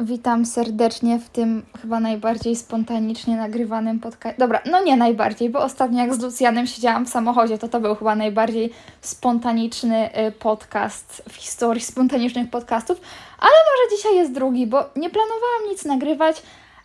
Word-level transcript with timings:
Witam 0.00 0.46
serdecznie 0.46 1.18
w 1.18 1.28
tym 1.28 1.62
chyba 1.82 2.00
najbardziej 2.00 2.56
spontanicznie 2.56 3.36
nagrywanym 3.36 4.00
podcaście. 4.00 4.38
Dobra, 4.38 4.62
no 4.70 4.82
nie 4.82 4.96
najbardziej, 4.96 5.50
bo 5.50 5.58
ostatnio 5.58 5.98
jak 5.98 6.14
z 6.14 6.22
Lucjanem 6.22 6.66
siedziałam 6.66 7.06
w 7.06 7.08
samochodzie, 7.08 7.58
to 7.58 7.68
to 7.68 7.80
był 7.80 7.94
chyba 7.94 8.14
najbardziej 8.14 8.70
spontaniczny 9.00 10.26
y, 10.26 10.32
podcast 10.32 11.22
w 11.28 11.34
historii 11.34 11.82
spontanicznych 11.82 12.50
podcastów. 12.50 13.00
Ale 13.38 13.50
może 13.50 13.96
dzisiaj 13.96 14.16
jest 14.16 14.32
drugi, 14.32 14.66
bo 14.66 14.78
nie 14.96 15.10
planowałam 15.10 15.68
nic 15.70 15.84
nagrywać, 15.84 16.42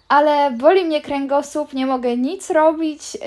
ale 0.07 0.51
boli 0.51 0.85
mnie 0.85 1.01
kręgosłup, 1.01 1.73
nie 1.73 1.85
mogę 1.85 2.17
nic 2.17 2.49
robić. 2.49 3.15
y, 3.15 3.19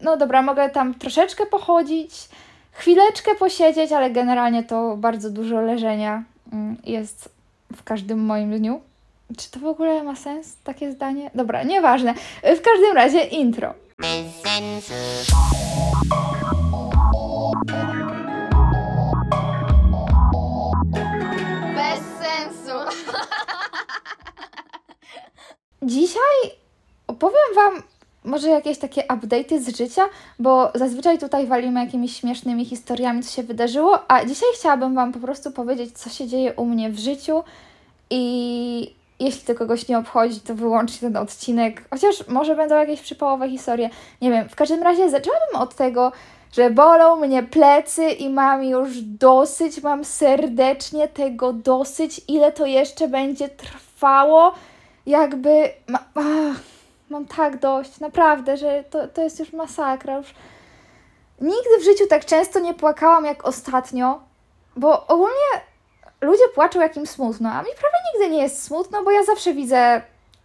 No 0.00 0.16
dobra, 0.16 0.42
mogę 0.42 0.70
tam 0.70 0.94
troszeczkę 0.94 1.46
pochodzić, 1.46 2.28
chwileczkę 2.72 3.34
posiedzieć, 3.34 3.92
ale 3.92 4.10
generalnie 4.10 4.62
to 4.62 4.96
bardzo 4.96 5.30
dużo 5.30 5.60
leżenia 5.60 6.24
mm, 6.52 6.76
jest 6.84 7.28
w 7.76 7.82
każdym 7.82 8.18
moim 8.24 8.58
dniu. 8.58 8.87
Czy 9.36 9.50
to 9.50 9.60
w 9.60 9.66
ogóle 9.66 10.02
ma 10.02 10.16
sens, 10.16 10.56
takie 10.64 10.92
zdanie? 10.92 11.30
Dobra, 11.34 11.62
nieważne. 11.62 12.14
W 12.42 12.60
każdym 12.60 12.92
razie 12.94 13.20
intro. 13.24 13.74
Bez 13.98 14.08
sensu. 22.22 23.02
Dzisiaj 25.82 26.50
opowiem 27.06 27.54
Wam 27.54 27.82
może 28.24 28.48
jakieś 28.48 28.78
takie 28.78 29.02
update'y 29.02 29.60
z 29.60 29.76
życia, 29.76 30.02
bo 30.38 30.70
zazwyczaj 30.74 31.18
tutaj 31.18 31.46
walimy 31.46 31.84
jakimiś 31.84 32.16
śmiesznymi 32.16 32.64
historiami, 32.64 33.22
co 33.22 33.30
się 33.36 33.42
wydarzyło, 33.42 34.10
a 34.10 34.24
dzisiaj 34.24 34.48
chciałabym 34.54 34.94
Wam 34.94 35.12
po 35.12 35.18
prostu 35.18 35.50
powiedzieć, 35.50 35.98
co 35.98 36.10
się 36.10 36.28
dzieje 36.28 36.52
u 36.52 36.64
mnie 36.64 36.90
w 36.90 36.98
życiu 36.98 37.42
i 38.10 38.57
jeśli 39.20 39.46
to 39.46 39.54
kogoś 39.54 39.88
nie 39.88 39.98
obchodzi, 39.98 40.40
to 40.40 40.54
wyłączcie 40.54 41.00
ten 41.00 41.16
odcinek, 41.16 41.84
chociaż 41.90 42.28
może 42.28 42.56
będą 42.56 42.76
jakieś 42.76 43.00
przypałowe 43.00 43.48
historie, 43.48 43.90
nie 44.22 44.30
wiem. 44.30 44.48
W 44.48 44.54
każdym 44.54 44.82
razie 44.82 45.10
zaczęłabym 45.10 45.56
od 45.56 45.74
tego, 45.74 46.12
że 46.52 46.70
bolą 46.70 47.16
mnie 47.16 47.42
plecy 47.42 48.10
i 48.10 48.30
mam 48.30 48.64
już 48.64 49.00
dosyć, 49.02 49.82
mam 49.82 50.04
serdecznie 50.04 51.08
tego 51.08 51.52
dosyć, 51.52 52.20
ile 52.28 52.52
to 52.52 52.66
jeszcze 52.66 53.08
będzie 53.08 53.48
trwało, 53.48 54.54
jakby... 55.06 55.70
Ma, 55.88 55.98
ach, 56.14 56.60
mam 57.10 57.26
tak 57.26 57.58
dość, 57.58 58.00
naprawdę, 58.00 58.56
że 58.56 58.84
to, 58.90 59.08
to 59.08 59.22
jest 59.22 59.40
już 59.40 59.52
masakra. 59.52 60.16
Już 60.16 60.34
nigdy 61.40 61.78
w 61.80 61.84
życiu 61.84 62.06
tak 62.10 62.24
często 62.24 62.60
nie 62.60 62.74
płakałam 62.74 63.24
jak 63.24 63.44
ostatnio, 63.44 64.20
bo 64.76 65.06
ogólnie 65.06 65.68
ludzie 66.20 66.48
płaczą 66.54 66.80
jak 66.80 66.96
im 66.96 67.06
smutno, 67.06 67.50
a 67.50 67.62
mi 67.62 67.68
prawie 67.80 67.96
nigdy 68.14 68.36
nie 68.36 68.42
jest 68.42 68.62
smutno, 68.62 69.04
bo 69.04 69.10
ja 69.10 69.24
zawsze 69.24 69.54
widzę 69.54 70.02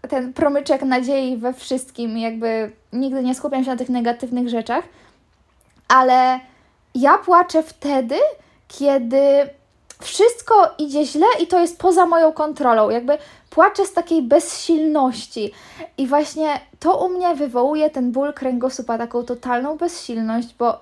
ten 0.09 0.33
promyczek 0.33 0.81
nadziei 0.81 1.37
we 1.37 1.53
wszystkim, 1.53 2.17
jakby 2.17 2.71
nigdy 2.93 3.23
nie 3.23 3.35
skupiam 3.35 3.63
się 3.63 3.69
na 3.69 3.77
tych 3.77 3.89
negatywnych 3.89 4.49
rzeczach, 4.49 4.83
ale 5.87 6.39
ja 6.95 7.17
płaczę 7.17 7.63
wtedy, 7.63 8.15
kiedy 8.67 9.49
wszystko 10.01 10.75
idzie 10.77 11.05
źle 11.05 11.25
i 11.39 11.47
to 11.47 11.59
jest 11.59 11.79
poza 11.79 12.05
moją 12.05 12.31
kontrolą, 12.31 12.89
jakby 12.89 13.17
płaczę 13.49 13.85
z 13.85 13.93
takiej 13.93 14.21
bezsilności. 14.21 15.51
I 15.97 16.07
właśnie 16.07 16.59
to 16.79 17.05
u 17.05 17.09
mnie 17.09 17.35
wywołuje 17.35 17.89
ten 17.89 18.11
ból 18.11 18.33
kręgosłupa, 18.33 18.97
taką 18.97 19.23
totalną 19.23 19.77
bezsilność, 19.77 20.55
bo 20.59 20.79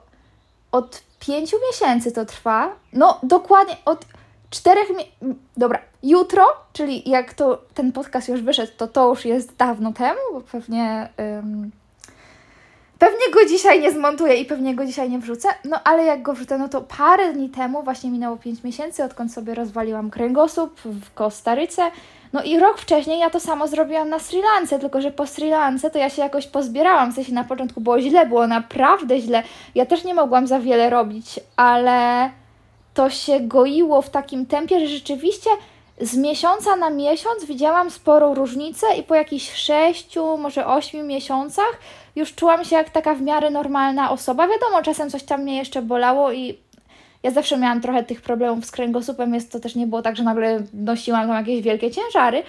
od 0.72 1.02
pięciu 1.20 1.58
miesięcy 1.68 2.12
to 2.12 2.26
trwa, 2.26 2.76
no 2.94 3.20
dokładnie 3.24 3.78
od 3.86 4.06
czterech 4.52 4.90
mi- 4.90 5.36
Dobra, 5.58 5.80
jutro, 6.04 6.46
czyli 6.74 7.10
jak 7.10 7.34
to 7.34 7.62
ten 7.74 7.92
podcast 7.92 8.30
już 8.30 8.42
wyszedł, 8.42 8.72
to 8.78 8.88
to 8.88 9.10
już 9.10 9.26
jest 9.26 9.56
dawno 9.56 9.94
temu, 9.94 10.20
bo 10.34 10.42
pewnie... 10.42 11.10
ym, 11.40 11.72
Pewnie 13.00 13.32
go 13.34 13.46
dzisiaj 13.46 13.82
nie 13.82 13.92
zmontuję 13.92 14.36
i 14.36 14.46
pewnie 14.46 14.76
go 14.76 14.86
dzisiaj 14.86 15.10
nie 15.10 15.20
wrzucę, 15.20 15.50
no 15.66 15.80
ale 15.84 16.04
jak 16.06 16.22
go 16.22 16.34
wrzucę, 16.34 16.58
no 16.58 16.70
to 16.70 16.82
parę 16.82 17.34
dni 17.34 17.50
temu, 17.50 17.84
właśnie 17.84 18.12
minęło 18.12 18.38
5 18.38 18.64
miesięcy, 18.64 19.04
odkąd 19.04 19.34
sobie 19.34 19.56
rozwaliłam 19.56 20.10
kręgosłup 20.10 20.80
w 20.86 21.14
Kostaryce. 21.14 21.92
No 22.34 22.44
i 22.44 22.60
rok 22.60 22.78
wcześniej 22.78 23.20
ja 23.20 23.30
to 23.30 23.40
samo 23.40 23.68
zrobiłam 23.68 24.10
na 24.10 24.20
Sri 24.20 24.42
Lance, 24.42 24.80
tylko 24.80 25.02
że 25.02 25.12
po 25.12 25.28
Sri 25.28 25.50
Lance 25.50 25.90
to 25.92 26.00
ja 26.00 26.10
się 26.10 26.22
jakoś 26.22 26.48
pozbierałam, 26.48 27.12
w 27.12 27.16
sensie 27.16 27.34
na 27.34 27.44
początku 27.44 27.82
było 27.82 28.02
źle, 28.02 28.26
było 28.26 28.48
naprawdę 28.48 29.20
źle. 29.20 29.44
Ja 29.76 29.86
też 29.86 30.04
nie 30.04 30.14
mogłam 30.14 30.48
za 30.48 30.60
wiele 30.60 30.90
robić, 30.90 31.40
ale 31.56 32.30
to 32.94 33.10
się 33.10 33.40
goiło 33.40 34.02
w 34.02 34.10
takim 34.10 34.46
tempie, 34.46 34.80
że 34.80 34.88
rzeczywiście 34.88 35.50
z 36.02 36.18
miesiąca 36.18 36.76
na 36.76 36.90
miesiąc 36.90 37.46
widziałam 37.46 37.92
sporą 37.92 38.34
różnicę 38.34 38.96
i 38.98 39.04
po 39.04 39.16
jakichś 39.16 39.54
sześciu, 39.54 40.38
może 40.38 40.68
ośmiu 40.68 41.04
miesiącach 41.04 41.80
już 42.16 42.36
czułam 42.36 42.66
się 42.66 42.76
jak 42.76 42.90
taka 42.90 43.14
w 43.14 43.22
miarę 43.22 43.50
normalna 43.50 44.12
osoba. 44.12 44.48
Wiadomo, 44.48 44.84
czasem 44.84 45.10
coś 45.10 45.24
tam 45.24 45.42
mnie 45.42 45.58
jeszcze 45.58 45.82
bolało 45.82 46.32
i 46.32 46.58
ja 47.24 47.32
zawsze 47.32 47.58
miałam 47.58 47.82
trochę 47.82 48.04
tych 48.04 48.22
problemów 48.22 48.66
z 48.66 48.72
kręgosłupem, 48.72 49.34
jest 49.34 49.52
to 49.52 49.60
też 49.60 49.76
nie 49.76 49.88
było 49.88 50.02
tak, 50.02 50.16
że 50.16 50.24
nagle 50.24 50.64
nosiłam 50.74 51.28
tam 51.28 51.38
jakieś 51.38 51.62
wielkie 51.62 51.92
ciężary, 51.92 52.44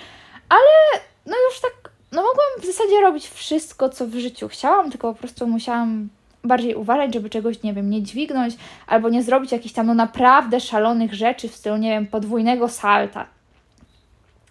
ale 0.49 1.03
no 1.27 1.37
już 1.51 1.61
tak, 1.61 1.91
no 2.13 2.23
mogłam 2.23 2.47
w 2.61 2.67
zasadzie 2.67 3.01
robić 3.01 3.29
wszystko, 3.29 3.89
co 3.89 4.07
w 4.07 4.15
życiu 4.15 4.49
chciałam, 4.49 4.91
tylko 4.91 5.13
po 5.13 5.19
prostu 5.19 5.47
musiałam 5.47 6.09
bardziej 6.45 6.75
uważać, 6.75 7.15
żeby 7.15 7.31
czegoś, 7.31 7.63
nie 7.63 7.75
wiem, 7.75 7.91
nie 7.91 8.03
dźwignąć 8.03 8.55
albo 8.87 9.09
nie 9.09 9.23
zrobić 9.23 9.53
jakichś 9.53 9.75
tam 9.75 9.87
no 9.87 9.95
naprawdę 9.95 10.61
szalonych 10.61 11.15
rzeczy 11.15 11.49
w 11.49 11.57
stylu, 11.57 11.77
nie 11.77 11.91
wiem, 11.91 12.07
podwójnego 12.07 12.69
salta. 12.69 13.27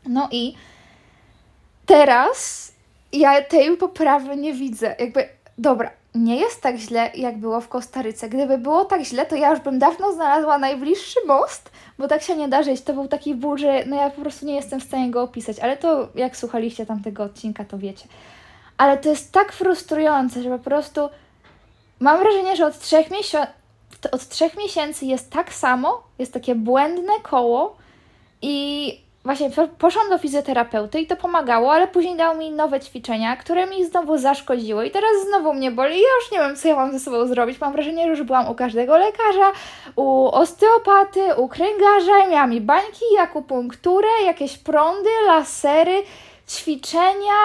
No 0.06 0.29
i 0.31 0.53
teraz 1.85 2.72
ja 3.13 3.41
tej 3.41 3.78
poprawy 3.78 4.35
nie 4.35 4.53
widzę. 4.53 4.96
Jakby, 5.00 5.29
dobra, 5.57 5.91
nie 6.16 6.40
jest 6.40 6.62
tak 6.62 6.75
źle, 6.75 7.12
jak 7.16 7.38
było 7.38 7.62
w 7.62 7.68
Kostaryce. 7.68 8.29
Gdyby 8.29 8.58
było 8.58 8.85
tak 8.85 9.02
źle, 9.02 9.25
to 9.25 9.35
ja 9.35 9.52
już 9.52 9.59
bym 9.59 9.79
dawno 9.79 10.13
znalazła 10.13 10.58
najbliższy 10.58 11.19
most, 11.28 11.72
bo 11.97 12.08
tak 12.08 12.22
się 12.22 12.35
nie 12.35 12.47
da 12.47 12.63
żyć. 12.63 12.81
To 12.81 12.94
był 12.94 13.08
taki 13.08 13.35
ból, 13.35 13.58
że 13.58 13.85
no 13.85 13.96
ja 13.96 14.09
po 14.09 14.22
prostu 14.22 14.46
nie 14.46 14.56
jestem 14.56 14.79
w 14.79 14.84
stanie 14.84 15.12
go 15.12 15.23
opisać. 15.23 15.59
Ale 15.59 15.78
to, 15.78 16.08
jak 16.16 16.38
słuchaliście 16.38 16.85
tamtego 16.85 17.23
odcinka, 17.23 17.66
to 17.66 17.78
wiecie. 17.78 18.08
Ale 18.78 18.97
to 18.97 19.09
jest 19.09 19.31
tak 19.31 19.52
frustrujące, 19.52 20.44
że 20.44 20.50
po 20.50 20.59
prostu 20.59 21.09
mam 22.01 22.19
wrażenie, 22.19 22.56
że 22.56 22.66
od 22.66 22.79
trzech, 22.79 23.07
od 24.12 24.28
trzech 24.28 24.57
miesięcy 24.57 25.06
jest 25.06 25.31
tak 25.31 25.53
samo, 25.53 26.03
jest 26.19 26.34
takie 26.34 26.56
błędne 26.56 27.13
koło 27.23 27.75
i 28.41 28.97
właśnie 29.25 29.50
po- 29.50 29.67
poszłam 29.67 30.09
do 30.09 30.17
fizjoterapeuty 30.17 31.00
i 31.00 31.07
to 31.07 31.16
pomagało, 31.16 31.73
ale 31.73 31.88
później 31.88 32.17
dał 32.17 32.38
mi 32.38 32.51
nowe 32.51 32.79
ćwiczenia, 32.79 33.35
które 33.38 33.67
mi 33.67 33.85
znowu 33.85 34.17
zaszkodziły 34.17 34.88
i 34.88 34.91
teraz 34.91 35.11
znowu 35.28 35.53
mnie 35.53 35.72
boli 35.72 35.95
i 35.95 36.01
ja 36.01 36.07
już 36.22 36.31
nie 36.31 36.38
wiem, 36.40 36.56
co 36.56 36.67
ja 36.67 36.75
mam 36.75 36.91
ze 36.91 37.00
sobą 37.00 37.28
zrobić. 37.28 37.61
Mam 37.61 37.73
wrażenie, 37.73 38.03
że 38.03 38.09
już 38.09 38.23
byłam 38.23 38.50
u 38.50 38.56
każdego 38.56 38.97
lekarza, 38.97 39.51
u 39.95 40.25
osteopaty, 40.25 41.35
u 41.38 41.47
kręgarza, 41.47 42.17
i 42.28 42.29
miałam 42.29 42.53
i 42.53 42.61
bańki, 42.61 43.06
akupunkturę, 43.19 44.07
jakieś 44.25 44.57
prądy, 44.57 45.09
lasery, 45.28 46.03
ćwiczenia. 46.50 47.41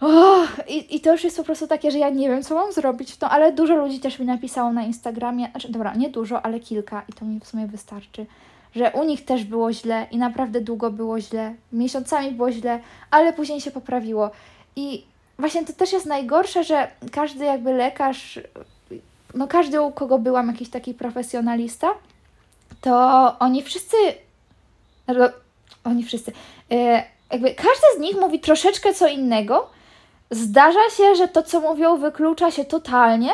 Oh, 0.00 0.48
i, 0.68 0.96
I 0.96 1.00
to 1.00 1.12
już 1.12 1.24
jest 1.24 1.36
po 1.36 1.44
prostu 1.44 1.66
takie, 1.66 1.90
że 1.90 1.98
ja 1.98 2.08
nie 2.10 2.28
wiem, 2.28 2.42
co 2.42 2.54
mam 2.54 2.72
zrobić. 2.72 3.20
No, 3.20 3.30
ale 3.30 3.52
dużo 3.52 3.76
ludzi 3.76 4.00
też 4.00 4.18
mi 4.18 4.26
napisało 4.26 4.72
na 4.72 4.82
Instagramie, 4.82 5.48
znaczy, 5.50 5.72
dobra, 5.72 5.94
nie 5.94 6.10
dużo, 6.10 6.42
ale 6.42 6.60
kilka 6.60 7.02
i 7.08 7.12
to 7.12 7.24
mi 7.24 7.40
w 7.40 7.46
sumie 7.46 7.66
wystarczy, 7.66 8.26
że 8.74 8.90
u 8.90 9.04
nich 9.04 9.24
też 9.24 9.44
było 9.44 9.72
źle 9.72 10.06
i 10.10 10.18
naprawdę 10.18 10.60
długo 10.60 10.90
było 10.90 11.20
źle, 11.20 11.54
miesiącami 11.72 12.32
było 12.32 12.52
źle, 12.52 12.80
ale 13.10 13.32
później 13.32 13.60
się 13.60 13.70
poprawiło. 13.70 14.30
I 14.76 15.04
właśnie 15.38 15.64
to 15.64 15.72
też 15.72 15.92
jest 15.92 16.06
najgorsze, 16.06 16.64
że 16.64 16.88
każdy 17.12 17.44
jakby 17.44 17.72
lekarz, 17.72 18.40
no 19.34 19.48
każdy 19.48 19.80
u 19.80 19.92
kogo 19.92 20.18
byłam 20.18 20.48
jakiś 20.48 20.70
taki 20.70 20.94
profesjonalista, 20.94 21.88
to 22.80 22.94
oni 23.38 23.62
wszyscy, 23.62 23.96
oni 25.84 26.04
wszyscy, 26.04 26.32
e, 26.70 27.04
jakby 27.32 27.54
każdy 27.54 27.86
z 27.96 28.00
nich 28.00 28.16
mówi 28.20 28.40
troszeczkę 28.40 28.94
co 28.94 29.08
innego. 29.08 29.77
Zdarza 30.30 30.90
się, 30.96 31.14
że 31.16 31.28
to, 31.28 31.42
co 31.42 31.60
mówią, 31.60 31.96
wyklucza 31.96 32.50
się 32.50 32.64
totalnie, 32.64 33.30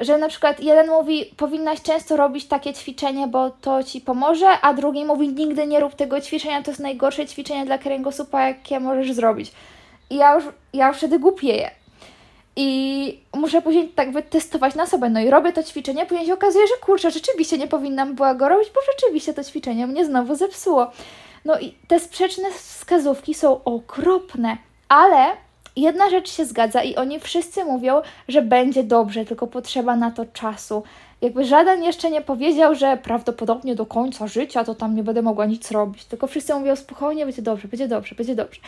że 0.00 0.18
na 0.18 0.28
przykład 0.28 0.60
jeden 0.60 0.88
mówi, 0.88 1.34
powinnaś 1.36 1.82
często 1.82 2.16
robić 2.16 2.46
takie 2.46 2.74
ćwiczenie, 2.74 3.26
bo 3.26 3.50
to 3.50 3.84
ci 3.84 4.00
pomoże, 4.00 4.48
a 4.62 4.74
drugi 4.74 5.04
mówi, 5.04 5.28
nigdy 5.28 5.66
nie 5.66 5.80
rób 5.80 5.94
tego 5.94 6.20
ćwiczenia, 6.20 6.62
to 6.62 6.70
jest 6.70 6.80
najgorsze 6.80 7.26
ćwiczenie 7.26 7.66
dla 7.66 7.78
kręgosłupa, 7.78 8.48
jakie 8.48 8.80
możesz 8.80 9.12
zrobić. 9.12 9.52
I 10.10 10.16
ja 10.16 10.34
już, 10.34 10.44
ja 10.72 10.88
już 10.88 10.96
wtedy 10.96 11.18
głupieję. 11.18 11.70
I 12.56 13.20
muszę 13.36 13.62
później 13.62 13.88
tak 13.88 14.12
wytestować 14.12 14.74
na 14.74 14.86
sobie. 14.86 15.08
No 15.08 15.20
i 15.20 15.30
robię 15.30 15.52
to 15.52 15.62
ćwiczenie, 15.62 16.06
później 16.06 16.26
się 16.26 16.34
okazuje, 16.34 16.66
że 16.66 16.74
kurczę, 16.86 17.10
rzeczywiście 17.10 17.58
nie 17.58 17.68
powinnam 17.68 18.14
była 18.14 18.34
go 18.34 18.48
robić, 18.48 18.68
bo 18.74 18.80
rzeczywiście 18.92 19.34
to 19.34 19.44
ćwiczenie 19.44 19.86
mnie 19.86 20.04
znowu 20.04 20.34
zepsuło. 20.34 20.90
No 21.44 21.60
i 21.60 21.74
te 21.88 22.00
sprzeczne 22.00 22.50
wskazówki 22.50 23.34
są 23.34 23.64
okropne, 23.64 24.56
ale 24.88 25.26
jedna 25.76 26.10
rzecz 26.10 26.30
się 26.30 26.44
zgadza 26.44 26.82
i 26.82 26.96
oni 26.96 27.20
wszyscy 27.20 27.64
mówią, 27.64 28.02
że 28.28 28.42
będzie 28.42 28.84
dobrze, 28.84 29.24
tylko 29.24 29.46
potrzeba 29.46 29.96
na 29.96 30.10
to 30.10 30.26
czasu. 30.26 30.82
Jakby 31.20 31.44
żaden 31.44 31.82
jeszcze 31.82 32.10
nie 32.10 32.20
powiedział, 32.20 32.74
że 32.74 32.96
prawdopodobnie 32.96 33.74
do 33.74 33.86
końca 33.86 34.26
życia 34.26 34.64
to 34.64 34.74
tam 34.74 34.94
nie 34.96 35.02
będę 35.02 35.22
mogła 35.22 35.46
nic 35.46 35.70
robić. 35.70 36.04
Tylko 36.04 36.26
wszyscy 36.26 36.54
mówią 36.54 36.76
spokojnie, 36.76 37.24
będzie 37.24 37.42
dobrze, 37.42 37.68
będzie 37.68 37.88
dobrze, 37.88 38.14
będzie 38.14 38.34
dobrze. 38.34 38.60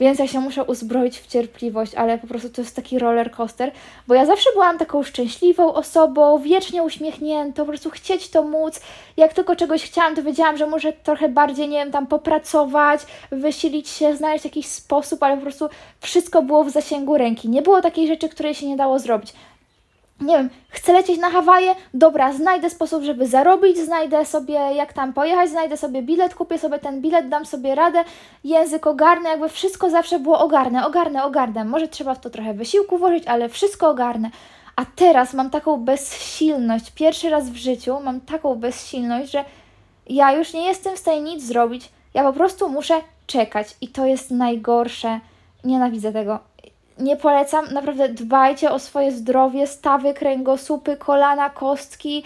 Więc 0.00 0.18
ja 0.18 0.26
się 0.26 0.40
muszę 0.40 0.64
uzbroić 0.64 1.18
w 1.18 1.26
cierpliwość, 1.26 1.94
ale 1.94 2.18
po 2.18 2.26
prostu 2.26 2.48
to 2.50 2.60
jest 2.60 2.76
taki 2.76 2.98
roller 2.98 3.30
coaster, 3.30 3.72
bo 4.08 4.14
ja 4.14 4.26
zawsze 4.26 4.50
byłam 4.52 4.78
taką 4.78 5.02
szczęśliwą 5.02 5.74
osobą, 5.74 6.38
wiecznie 6.38 6.82
uśmiechniętą, 6.82 7.62
po 7.62 7.68
prostu 7.68 7.90
chcieć 7.90 8.28
to 8.30 8.42
móc. 8.42 8.80
Jak 9.16 9.32
tylko 9.32 9.56
czegoś 9.56 9.84
chciałam, 9.84 10.16
to 10.16 10.22
wiedziałam, 10.22 10.56
że 10.56 10.66
muszę 10.66 10.92
trochę 10.92 11.28
bardziej, 11.28 11.68
nie 11.68 11.78
wiem, 11.78 11.92
tam 11.92 12.06
popracować, 12.06 13.00
wysilić 13.30 13.88
się, 13.88 14.16
znaleźć 14.16 14.44
jakiś 14.44 14.66
sposób, 14.66 15.22
ale 15.22 15.36
po 15.36 15.42
prostu 15.42 15.68
wszystko 16.00 16.42
było 16.42 16.64
w 16.64 16.70
zasięgu 16.70 17.18
ręki. 17.18 17.48
Nie 17.48 17.62
było 17.62 17.82
takiej 17.82 18.06
rzeczy, 18.06 18.28
której 18.28 18.54
się 18.54 18.66
nie 18.66 18.76
dało 18.76 18.98
zrobić 18.98 19.32
nie 20.20 20.36
wiem, 20.36 20.50
chcę 20.68 20.92
lecieć 20.92 21.18
na 21.18 21.30
Hawaje, 21.30 21.74
dobra, 21.94 22.32
znajdę 22.32 22.70
sposób, 22.70 23.02
żeby 23.02 23.26
zarobić, 23.26 23.78
znajdę 23.78 24.24
sobie 24.24 24.54
jak 24.54 24.92
tam 24.92 25.12
pojechać, 25.12 25.50
znajdę 25.50 25.76
sobie 25.76 26.02
bilet, 26.02 26.34
kupię 26.34 26.58
sobie 26.58 26.78
ten 26.78 27.00
bilet, 27.00 27.28
dam 27.28 27.46
sobie 27.46 27.74
radę, 27.74 28.04
język 28.44 28.86
ogarnę, 28.86 29.28
jakby 29.28 29.48
wszystko 29.48 29.90
zawsze 29.90 30.18
było 30.18 30.38
ogarnę, 30.38 30.86
ogarnę, 30.86 31.24
ogarnę. 31.24 31.64
Może 31.64 31.88
trzeba 31.88 32.14
w 32.14 32.20
to 32.20 32.30
trochę 32.30 32.54
wysiłku 32.54 32.98
włożyć, 32.98 33.26
ale 33.26 33.48
wszystko 33.48 33.88
ogarnę. 33.88 34.30
A 34.76 34.84
teraz 34.96 35.34
mam 35.34 35.50
taką 35.50 35.76
bezsilność, 35.76 36.90
pierwszy 36.90 37.30
raz 37.30 37.50
w 37.50 37.56
życiu 37.56 38.00
mam 38.00 38.20
taką 38.20 38.54
bezsilność, 38.54 39.32
że 39.32 39.44
ja 40.06 40.32
już 40.32 40.52
nie 40.52 40.64
jestem 40.66 40.96
w 40.96 40.98
stanie 40.98 41.20
nic 41.20 41.44
zrobić, 41.44 41.90
ja 42.14 42.22
po 42.22 42.32
prostu 42.32 42.68
muszę 42.68 43.00
czekać 43.26 43.76
i 43.80 43.88
to 43.88 44.06
jest 44.06 44.30
najgorsze. 44.30 45.20
Nienawidzę 45.64 46.12
tego 46.12 46.38
nie 46.98 47.16
polecam, 47.16 47.64
naprawdę 47.72 48.08
dbajcie 48.08 48.70
o 48.70 48.78
swoje 48.78 49.12
zdrowie, 49.12 49.66
stawy, 49.66 50.14
kręgosłupy, 50.14 50.96
kolana, 50.96 51.50
kostki, 51.50 52.22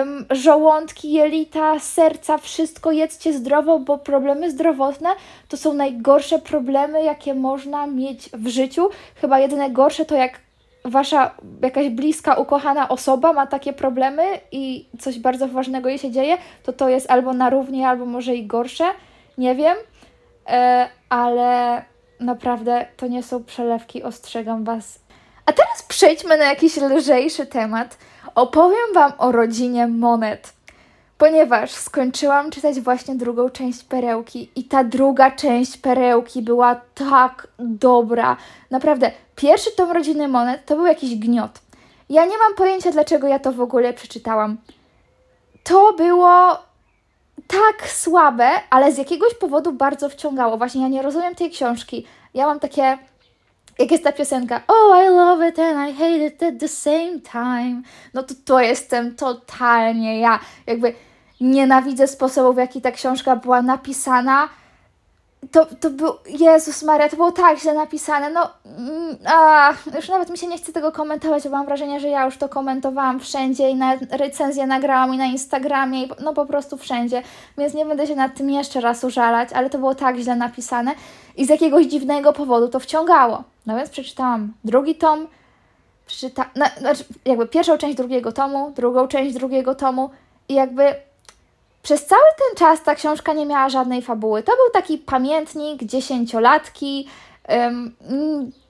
ym, 0.00 0.26
żołądki, 0.30 1.12
jelita, 1.12 1.78
serca, 1.78 2.38
wszystko 2.38 2.92
jedzcie 2.92 3.32
zdrowo, 3.32 3.78
bo 3.78 3.98
problemy 3.98 4.50
zdrowotne 4.50 5.08
to 5.48 5.56
są 5.56 5.74
najgorsze 5.74 6.38
problemy, 6.38 7.02
jakie 7.02 7.34
można 7.34 7.86
mieć 7.86 8.30
w 8.32 8.48
życiu. 8.48 8.88
Chyba 9.14 9.38
jedyne 9.38 9.70
gorsze 9.70 10.04
to 10.04 10.14
jak 10.14 10.40
wasza 10.84 11.34
jakaś 11.62 11.88
bliska, 11.88 12.34
ukochana 12.34 12.88
osoba 12.88 13.32
ma 13.32 13.46
takie 13.46 13.72
problemy 13.72 14.22
i 14.52 14.88
coś 15.00 15.18
bardzo 15.18 15.48
ważnego 15.48 15.88
jej 15.88 15.98
się 15.98 16.10
dzieje, 16.10 16.38
to 16.62 16.72
to 16.72 16.88
jest 16.88 17.10
albo 17.10 17.32
na 17.32 17.50
równi, 17.50 17.84
albo 17.84 18.06
może 18.06 18.34
i 18.34 18.46
gorsze, 18.46 18.84
nie 19.38 19.54
wiem, 19.54 19.76
yy, 20.48 20.54
ale 21.08 21.82
Naprawdę 22.22 22.86
to 22.96 23.06
nie 23.06 23.22
są 23.22 23.44
przelewki, 23.44 24.02
ostrzegam 24.02 24.64
Was. 24.64 24.98
A 25.46 25.52
teraz 25.52 25.82
przejdźmy 25.82 26.36
na 26.36 26.44
jakiś 26.44 26.76
lżejszy 26.76 27.46
temat. 27.46 27.98
Opowiem 28.34 28.94
Wam 28.94 29.12
o 29.18 29.32
rodzinie 29.32 29.88
Monet. 29.88 30.52
Ponieważ 31.18 31.70
skończyłam 31.70 32.50
czytać 32.50 32.80
właśnie 32.80 33.14
drugą 33.14 33.50
część 33.50 33.84
perełki, 33.84 34.50
i 34.56 34.64
ta 34.64 34.84
druga 34.84 35.30
część 35.30 35.76
perełki 35.76 36.42
była 36.42 36.80
tak 36.94 37.48
dobra. 37.58 38.36
Naprawdę, 38.70 39.10
pierwszy 39.36 39.70
tom 39.76 39.90
rodziny 39.90 40.28
Monet 40.28 40.66
to 40.66 40.76
był 40.76 40.86
jakiś 40.86 41.14
gniot. 41.18 41.60
Ja 42.08 42.24
nie 42.24 42.38
mam 42.38 42.54
pojęcia, 42.54 42.90
dlaczego 42.92 43.26
ja 43.26 43.38
to 43.38 43.52
w 43.52 43.60
ogóle 43.60 43.92
przeczytałam. 43.92 44.56
To 45.64 45.92
było 45.92 46.58
tak 47.52 47.90
słabe, 47.90 48.50
ale 48.70 48.92
z 48.92 48.98
jakiegoś 48.98 49.34
powodu 49.34 49.72
bardzo 49.72 50.08
wciągało. 50.08 50.58
Właśnie 50.58 50.82
ja 50.82 50.88
nie 50.88 51.02
rozumiem 51.02 51.34
tej 51.34 51.50
książki. 51.50 52.06
Ja 52.34 52.46
mam 52.46 52.60
takie. 52.60 52.98
Jak 53.78 53.90
jest 53.90 54.04
ta 54.04 54.12
piosenka 54.12 54.60
Oh, 54.68 55.04
I 55.04 55.08
love 55.08 55.48
it 55.48 55.58
and 55.58 55.90
I 55.90 55.92
hate 55.92 56.26
it 56.26 56.42
at 56.42 56.60
the 56.60 56.68
same 56.68 57.20
time. 57.32 57.82
No 58.14 58.22
to 58.22 58.34
to 58.44 58.60
jestem 58.60 59.14
totalnie 59.14 60.20
ja. 60.20 60.40
Jakby 60.66 60.94
nienawidzę 61.40 62.08
sposobu, 62.08 62.52
w 62.52 62.56
jaki 62.56 62.80
ta 62.80 62.90
książka 62.90 63.36
była 63.36 63.62
napisana 63.62 64.48
to, 65.52 65.66
to 65.80 65.90
był, 65.90 66.12
Jezus 66.26 66.82
Maria, 66.82 67.08
to 67.08 67.16
było 67.16 67.32
tak 67.32 67.58
źle 67.58 67.74
napisane, 67.74 68.30
no, 68.30 68.50
mm, 68.78 69.16
a, 69.26 69.72
już 69.96 70.08
nawet 70.08 70.30
mi 70.30 70.38
się 70.38 70.46
nie 70.46 70.58
chce 70.58 70.72
tego 70.72 70.92
komentować, 70.92 71.44
bo 71.44 71.50
mam 71.50 71.66
wrażenie, 71.66 72.00
że 72.00 72.08
ja 72.08 72.24
już 72.24 72.36
to 72.36 72.48
komentowałam 72.48 73.20
wszędzie 73.20 73.70
i 73.70 73.74
na 73.74 73.96
recenzję 74.10 74.66
nagrałam 74.66 75.14
i 75.14 75.18
na 75.18 75.26
Instagramie, 75.26 76.04
i, 76.04 76.10
no 76.20 76.34
po 76.34 76.46
prostu 76.46 76.76
wszędzie, 76.76 77.22
więc 77.58 77.74
nie 77.74 77.86
będę 77.86 78.06
się 78.06 78.16
nad 78.16 78.36
tym 78.36 78.50
jeszcze 78.50 78.80
raz 78.80 79.04
użalać, 79.04 79.48
ale 79.52 79.70
to 79.70 79.78
było 79.78 79.94
tak 79.94 80.16
źle 80.16 80.36
napisane 80.36 80.94
i 81.36 81.46
z 81.46 81.48
jakiegoś 81.48 81.86
dziwnego 81.86 82.32
powodu 82.32 82.68
to 82.68 82.80
wciągało. 82.80 83.42
No 83.66 83.76
więc 83.76 83.90
przeczytałam 83.90 84.52
drugi 84.64 84.94
tom, 84.94 85.26
przeczyta, 86.06 86.50
no, 86.56 86.66
znaczy 86.78 87.04
jakby 87.24 87.46
pierwszą 87.46 87.78
część 87.78 87.96
drugiego 87.96 88.32
tomu, 88.32 88.70
drugą 88.70 89.08
część 89.08 89.34
drugiego 89.34 89.74
tomu 89.74 90.10
i 90.48 90.54
jakby 90.54 90.94
przez 91.82 92.06
cały 92.06 92.22
ten 92.38 92.56
czas 92.56 92.82
ta 92.82 92.94
książka 92.94 93.32
nie 93.32 93.46
miała 93.46 93.68
żadnej 93.68 94.02
fabuły. 94.02 94.42
To 94.42 94.52
był 94.52 94.72
taki 94.72 94.98
pamiętnik 94.98 95.84
dziesięciolatki. 95.84 97.08
Um, 97.48 97.94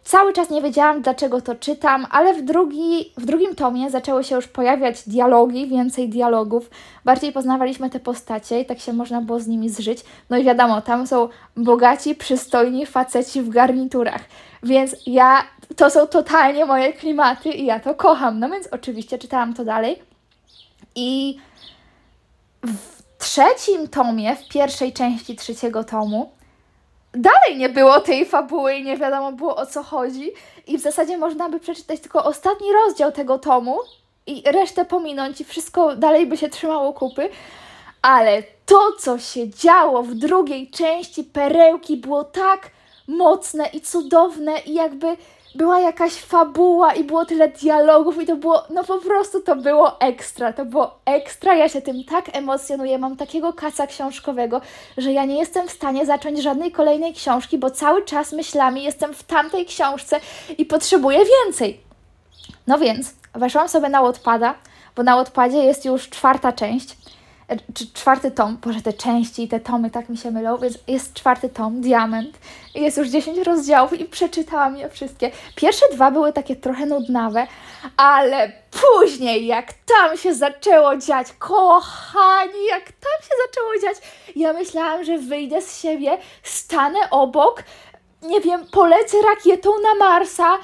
cały 0.05 0.33
czas 0.33 0.51
nie 0.51 0.63
wiedziałam, 0.63 1.03
dlaczego 1.03 1.41
to 1.41 1.55
czytam, 1.55 2.07
ale 2.11 2.35
w, 2.35 2.43
drugi, 2.43 3.13
w 3.17 3.27
drugim 3.27 3.55
tomie 3.55 3.91
zaczęły 3.91 4.25
się 4.25 4.37
już 4.37 4.49
pojawiać 4.49 5.09
dialogi, 5.09 5.67
więcej 5.67 6.09
dialogów. 6.09 6.71
Bardziej 7.05 7.33
poznawaliśmy 7.33 7.91
te 7.91 8.01
postacie 8.01 8.61
i 8.61 8.67
tak 8.67 8.79
się 8.79 8.93
można 8.93 9.21
było 9.21 9.41
z 9.41 9.47
nimi 9.47 9.71
zżyć. 9.71 9.99
No 10.31 10.37
i 10.37 10.45
wiadomo, 10.45 10.83
tam 10.83 11.07
są 11.07 11.29
bogaci, 11.57 12.15
przystojni 12.15 12.87
faceci 12.87 13.43
w 13.43 13.49
garniturach. 13.49 14.23
Więc 14.63 14.97
ja, 15.07 15.43
to 15.77 15.91
są 15.91 16.07
totalnie 16.07 16.67
moje 16.67 16.93
klimaty 16.93 17.49
i 17.49 17.67
ja 17.67 17.81
to 17.81 17.95
kocham. 17.95 18.39
No 18.39 18.51
więc 18.51 18.69
oczywiście 18.71 19.19
czytałam 19.19 19.55
to 19.55 19.65
dalej. 19.65 20.03
I 20.95 21.39
trzecim 23.33 23.89
tomie, 23.89 24.37
w 24.37 24.49
pierwszej 24.49 24.93
części 24.93 25.37
trzeciego 25.37 25.85
tomu, 25.85 26.33
dalej 27.13 27.59
nie 27.59 27.69
było 27.69 28.01
tej 28.01 28.27
fabuły 28.27 28.75
i 28.75 28.85
nie 28.85 28.97
wiadomo 28.97 29.33
było 29.33 29.57
o 29.57 29.67
co 29.67 29.83
chodzi. 29.83 30.33
I 30.67 30.79
w 30.79 30.81
zasadzie 30.81 31.19
można 31.19 31.49
by 31.49 31.61
przeczytać 31.61 32.01
tylko 32.01 32.25
ostatni 32.25 32.67
rozdział 32.73 33.13
tego 33.13 33.39
tomu 33.39 33.79
i 34.27 34.43
resztę 34.47 34.85
pominąć 34.85 35.41
i 35.41 35.45
wszystko 35.45 35.97
dalej 35.97 36.27
by 36.27 36.37
się 36.37 36.49
trzymało 36.49 36.93
kupy. 36.93 37.29
Ale 38.03 38.43
to, 38.67 38.93
co 38.99 39.19
się 39.19 39.49
działo 39.49 40.03
w 40.03 40.15
drugiej 40.15 40.71
części 40.71 41.25
perełki, 41.25 41.97
było 41.97 42.25
tak 42.25 42.71
mocne 43.09 43.67
i 43.67 43.81
cudowne 43.81 44.61
i 44.61 44.75
jakby 44.75 45.17
była 45.55 45.81
jakaś 45.81 46.13
fabuła 46.13 46.95
i 46.95 47.05
było 47.05 47.25
tyle 47.25 47.49
dialogów 47.49 48.23
i 48.23 48.27
to 48.27 48.37
było, 48.37 48.63
no 48.71 48.85
po 48.85 48.99
prostu 48.99 49.41
to 49.41 49.57
było 49.57 50.01
ekstra, 50.01 50.53
to 50.53 50.65
było 50.65 50.99
ekstra, 51.05 51.55
ja 51.55 51.69
się 51.69 51.83
tym 51.83 52.05
tak 52.05 52.37
emocjonuję, 52.37 52.99
mam 52.99 53.17
takiego 53.17 53.53
kaca 53.53 53.87
książkowego, 53.87 54.61
że 54.99 55.13
ja 55.13 55.25
nie 55.25 55.39
jestem 55.39 55.69
w 55.69 55.73
stanie 55.73 56.07
zacząć 56.07 56.43
żadnej 56.43 56.73
kolejnej 56.73 57.15
książki, 57.15 57.59
bo 57.59 57.71
cały 57.71 58.05
czas 58.05 58.33
myślami 58.33 58.83
jestem 58.83 59.15
w 59.15 59.23
tamtej 59.23 59.67
książce 59.67 60.21
i 60.59 60.65
potrzebuję 60.65 61.19
więcej. 61.45 61.81
No 62.67 62.79
więc, 62.79 63.15
weszłam 63.35 63.69
sobie 63.69 63.89
na 63.89 64.03
Wattpada, 64.03 64.55
bo 64.97 65.03
na 65.03 65.17
Wattpadzie 65.17 65.59
jest 65.59 65.85
już 65.85 66.09
czwarta 66.09 66.53
część, 66.53 66.97
czy 67.75 67.93
czwarty 67.93 68.31
tom, 68.31 68.57
boże 68.57 68.83
te 68.83 68.93
części 68.93 69.43
i 69.43 69.49
te 69.49 69.61
tomy 69.61 69.91
tak 69.91 70.09
mi 70.09 70.17
się 70.17 70.31
mylą, 70.31 70.59
więc 70.59 70.79
jest 70.87 71.15
czwarty 71.15 71.49
tom, 71.49 71.81
Diament. 71.81 72.39
Jest 72.75 72.99
już 72.99 73.09
10 73.09 73.39
rozdziałów 73.39 74.01
i 74.01 74.05
przeczytałam 74.05 74.77
je 74.77 74.89
wszystkie. 74.89 75.31
Pierwsze 75.57 75.87
dwa 75.93 76.11
były 76.11 76.33
takie 76.33 76.57
trochę 76.57 76.87
nudnawe, 76.87 77.47
ale 77.97 78.53
później 78.71 79.47
jak 79.47 79.73
tam 79.73 80.17
się 80.17 80.35
zaczęło 80.35 80.97
dziać, 80.97 81.27
kochani, 81.39 82.67
jak 82.71 82.85
tam 82.85 83.23
się 83.23 83.35
zaczęło 83.47 83.79
dziać, 83.83 83.97
ja 84.37 84.53
myślałam, 84.53 85.05
że 85.05 85.19
wyjdę 85.19 85.63
z 85.63 85.81
siebie, 85.81 86.19
stanę 86.43 87.11
obok, 87.11 87.63
nie 88.23 88.41
wiem, 88.41 88.67
polecę 88.73 89.17
rakietą 89.23 89.71
na 89.83 89.95
Marsa, 89.95 90.59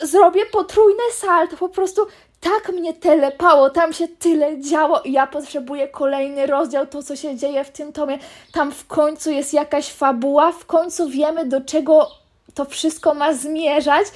zrobię 0.00 0.46
potrójne 0.46 1.02
salto, 1.12 1.56
po 1.56 1.68
prostu 1.68 2.06
tak 2.42 2.72
mnie 2.72 2.94
telepało, 2.94 3.70
tam 3.70 3.92
się 3.92 4.08
tyle 4.08 4.60
działo 4.60 5.00
i 5.00 5.12
ja 5.12 5.26
potrzebuję 5.26 5.88
kolejny 5.88 6.46
rozdział, 6.46 6.86
to 6.86 7.02
co 7.02 7.16
się 7.16 7.36
dzieje 7.36 7.64
w 7.64 7.70
tym 7.70 7.92
tomie. 7.92 8.18
Tam 8.52 8.72
w 8.72 8.86
końcu 8.86 9.30
jest 9.30 9.54
jakaś 9.54 9.92
fabuła, 9.92 10.52
w 10.52 10.66
końcu 10.66 11.08
wiemy 11.08 11.46
do 11.46 11.60
czego 11.60 12.08
to 12.54 12.64
wszystko 12.64 13.14
ma 13.14 13.34
zmierzać 13.34 14.06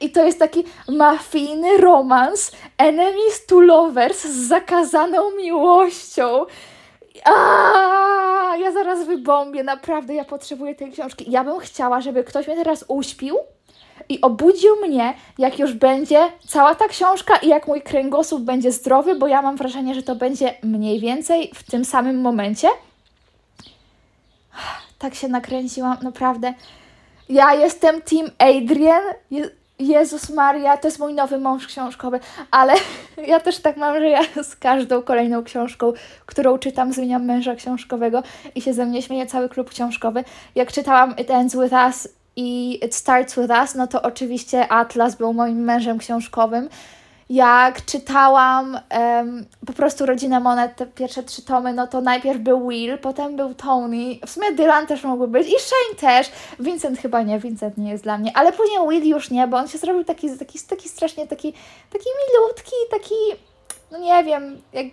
i 0.00 0.10
to 0.10 0.24
jest 0.24 0.38
taki 0.38 0.64
mafijny 0.88 1.76
romans 1.76 2.52
enemies 2.78 3.46
to 3.46 3.60
lovers 3.60 4.24
z 4.24 4.48
zakazaną 4.48 5.36
miłością. 5.36 6.46
A, 7.24 8.56
ja 8.56 8.72
zaraz 8.72 9.06
wybombię, 9.06 9.62
naprawdę 9.62 10.14
ja 10.14 10.24
potrzebuję 10.24 10.74
tej 10.74 10.92
książki. 10.92 11.30
Ja 11.30 11.44
bym 11.44 11.60
chciała, 11.60 12.00
żeby 12.00 12.24
ktoś 12.24 12.46
mnie 12.46 12.56
teraz 12.56 12.84
uśpił 12.88 13.36
i 14.08 14.20
obudził 14.20 14.76
mnie, 14.86 15.14
jak 15.38 15.58
już 15.58 15.72
będzie 15.72 16.20
cała 16.48 16.74
ta 16.74 16.88
książka 16.88 17.36
i 17.36 17.48
jak 17.48 17.66
mój 17.68 17.82
kręgosłup 17.82 18.42
będzie 18.42 18.72
zdrowy, 18.72 19.14
bo 19.14 19.28
ja 19.28 19.42
mam 19.42 19.56
wrażenie, 19.56 19.94
że 19.94 20.02
to 20.02 20.14
będzie 20.14 20.54
mniej 20.62 21.00
więcej 21.00 21.50
w 21.54 21.70
tym 21.70 21.84
samym 21.84 22.20
momencie. 22.20 22.68
Tak 24.98 25.14
się 25.14 25.28
nakręciłam, 25.28 25.96
naprawdę. 26.02 26.54
Ja 27.28 27.54
jestem 27.54 28.02
Team 28.02 28.30
Adrian. 28.38 29.02
Jezus 29.78 30.30
Maria, 30.30 30.76
to 30.76 30.88
jest 30.88 30.98
mój 30.98 31.14
nowy 31.14 31.38
mąż 31.38 31.66
książkowy, 31.66 32.20
ale 32.50 32.74
ja 33.26 33.40
też 33.40 33.58
tak 33.58 33.76
mam, 33.76 33.98
że 33.98 34.08
ja 34.08 34.20
z 34.42 34.56
każdą 34.56 35.02
kolejną 35.02 35.44
książką, 35.44 35.92
którą 36.26 36.58
czytam, 36.58 36.92
zmieniam 36.92 37.24
męża 37.24 37.54
książkowego 37.54 38.22
i 38.54 38.60
się 38.60 38.74
ze 38.74 38.86
mnie 38.86 39.02
śmieje 39.02 39.26
cały 39.26 39.48
klub 39.48 39.70
książkowy. 39.70 40.24
Jak 40.54 40.72
czytałam 40.72 41.16
It 41.16 41.30
Ends 41.30 41.56
With 41.56 41.72
Us 41.72 42.08
i 42.36 42.78
It 42.84 42.94
Starts 42.94 43.34
With 43.34 43.50
Us, 43.50 43.74
no 43.74 43.86
to 43.86 44.02
oczywiście 44.02 44.68
Atlas 44.68 45.14
był 45.14 45.32
moim 45.32 45.64
mężem 45.64 45.98
książkowym. 45.98 46.68
Jak 47.30 47.84
czytałam 47.84 48.78
um, 48.90 49.46
po 49.66 49.72
prostu 49.72 50.06
Rodzinę 50.06 50.40
Monet, 50.40 50.76
te 50.76 50.86
pierwsze 50.86 51.22
trzy 51.22 51.42
tomy, 51.42 51.72
no 51.72 51.86
to 51.86 52.00
najpierw 52.00 52.40
był 52.40 52.68
Will, 52.68 52.98
potem 52.98 53.36
był 53.36 53.54
Tony, 53.54 54.18
w 54.26 54.30
sumie 54.30 54.52
Dylan 54.52 54.86
też 54.86 55.04
mógłby 55.04 55.28
być 55.28 55.48
i 55.48 55.54
Shane 55.60 56.00
też, 56.00 56.32
Vincent 56.60 56.98
chyba 56.98 57.22
nie, 57.22 57.38
Vincent 57.38 57.78
nie 57.78 57.90
jest 57.90 58.04
dla 58.04 58.18
mnie, 58.18 58.30
ale 58.34 58.52
później 58.52 58.78
Will 58.88 59.08
już 59.08 59.30
nie, 59.30 59.46
bo 59.46 59.56
on 59.56 59.68
się 59.68 59.78
zrobił 59.78 60.04
taki, 60.04 60.38
taki, 60.38 60.58
taki 60.60 60.88
strasznie, 60.88 61.26
taki, 61.26 61.52
taki 61.92 62.06
milutki, 62.28 62.76
taki, 62.90 63.14
no 63.90 63.98
nie 63.98 64.24
wiem, 64.24 64.62
jak 64.72 64.86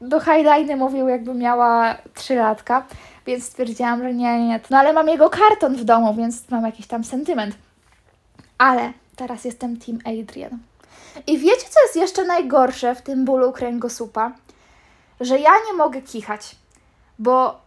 do 0.00 0.20
highlighty 0.20 0.76
mówił, 0.76 1.08
jakby 1.08 1.34
miała 1.34 1.96
trzylatka, 2.14 2.86
więc 3.26 3.44
stwierdziłam, 3.44 4.02
że 4.02 4.14
nie, 4.14 4.38
nie, 4.38 4.48
nie, 4.48 4.60
no 4.70 4.78
ale 4.78 4.92
mam 4.92 5.08
jego 5.08 5.30
karton 5.30 5.76
w 5.76 5.84
domu, 5.84 6.14
więc 6.14 6.50
mam 6.50 6.64
jakiś 6.64 6.86
tam 6.86 7.04
sentyment. 7.04 7.54
Ale 8.58 8.92
teraz 9.16 9.44
jestem 9.44 9.76
Team 9.76 9.98
Adrian. 10.04 10.58
I 11.26 11.38
wiecie, 11.38 11.66
co 11.70 11.82
jest 11.82 11.96
jeszcze 11.96 12.24
najgorsze 12.24 12.94
w 12.94 13.02
tym 13.02 13.24
bólu 13.24 13.52
kręgosłupa? 13.52 14.32
Że 15.20 15.38
ja 15.38 15.50
nie 15.66 15.72
mogę 15.72 16.02
kichać, 16.02 16.56
bo 17.18 17.60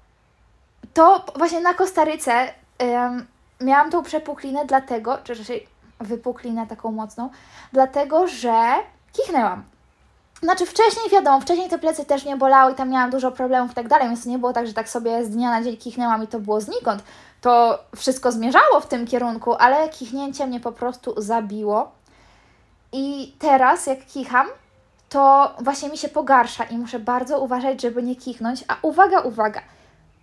to 0.93 1.25
właśnie 1.35 1.61
na 1.61 1.73
Kostaryce 1.73 2.53
miałam 3.61 3.91
tą 3.91 4.03
przepuklinę 4.03 4.65
dlatego, 4.65 5.17
czy 5.23 5.33
raczej 5.33 5.67
wypuklinę 5.99 6.67
taką 6.67 6.91
mocną, 6.91 7.29
dlatego, 7.73 8.27
że 8.27 8.73
kichnęłam. 9.13 9.63
Znaczy 10.41 10.65
wcześniej 10.65 11.10
wiadomo, 11.12 11.39
wcześniej 11.41 11.70
te 11.70 11.79
plecy 11.79 12.06
też 12.06 12.25
nie 12.25 12.38
bolały 12.38 12.72
i 12.72 12.75
tam 12.75 12.89
miałam 12.89 13.10
dużo 13.10 13.32
problemów 13.32 13.72
i 13.72 13.75
tak 13.75 13.88
dalej, 13.88 14.08
więc 14.08 14.24
to 14.24 14.29
nie 14.29 14.39
było 14.39 14.53
tak, 14.53 14.67
że 14.67 14.74
tak 14.74 14.89
sobie 14.89 15.25
z 15.25 15.29
dnia 15.29 15.50
na 15.50 15.63
dzień 15.63 15.77
kichnęłam 15.77 16.24
i 16.24 16.27
to 16.27 16.39
było 16.39 16.62
znikąd. 16.62 17.03
To 17.41 17.79
wszystko 17.96 18.32
zmierzało 18.32 18.79
w 18.82 18.88
tym 18.88 19.08
kierunku, 19.08 19.53
ale 19.53 19.89
kichnięcie 19.89 20.48
mnie 20.48 20.60
po 20.60 20.72
prostu 20.72 21.22
zabiło. 21.22 21.91
I 22.91 23.36
teraz, 23.39 23.88
jak 23.88 24.06
kicham, 24.06 24.48
to 25.10 25.51
właśnie 25.60 25.89
mi 25.89 25.98
się 25.98 26.10
pogarsza 26.10 26.63
i 26.63 26.77
muszę 26.77 27.00
bardzo 27.00 27.39
uważać, 27.39 27.82
żeby 27.82 28.03
nie 28.03 28.15
kichnąć. 28.15 28.63
A 28.67 28.75
uwaga, 28.82 29.20
uwaga. 29.20 29.62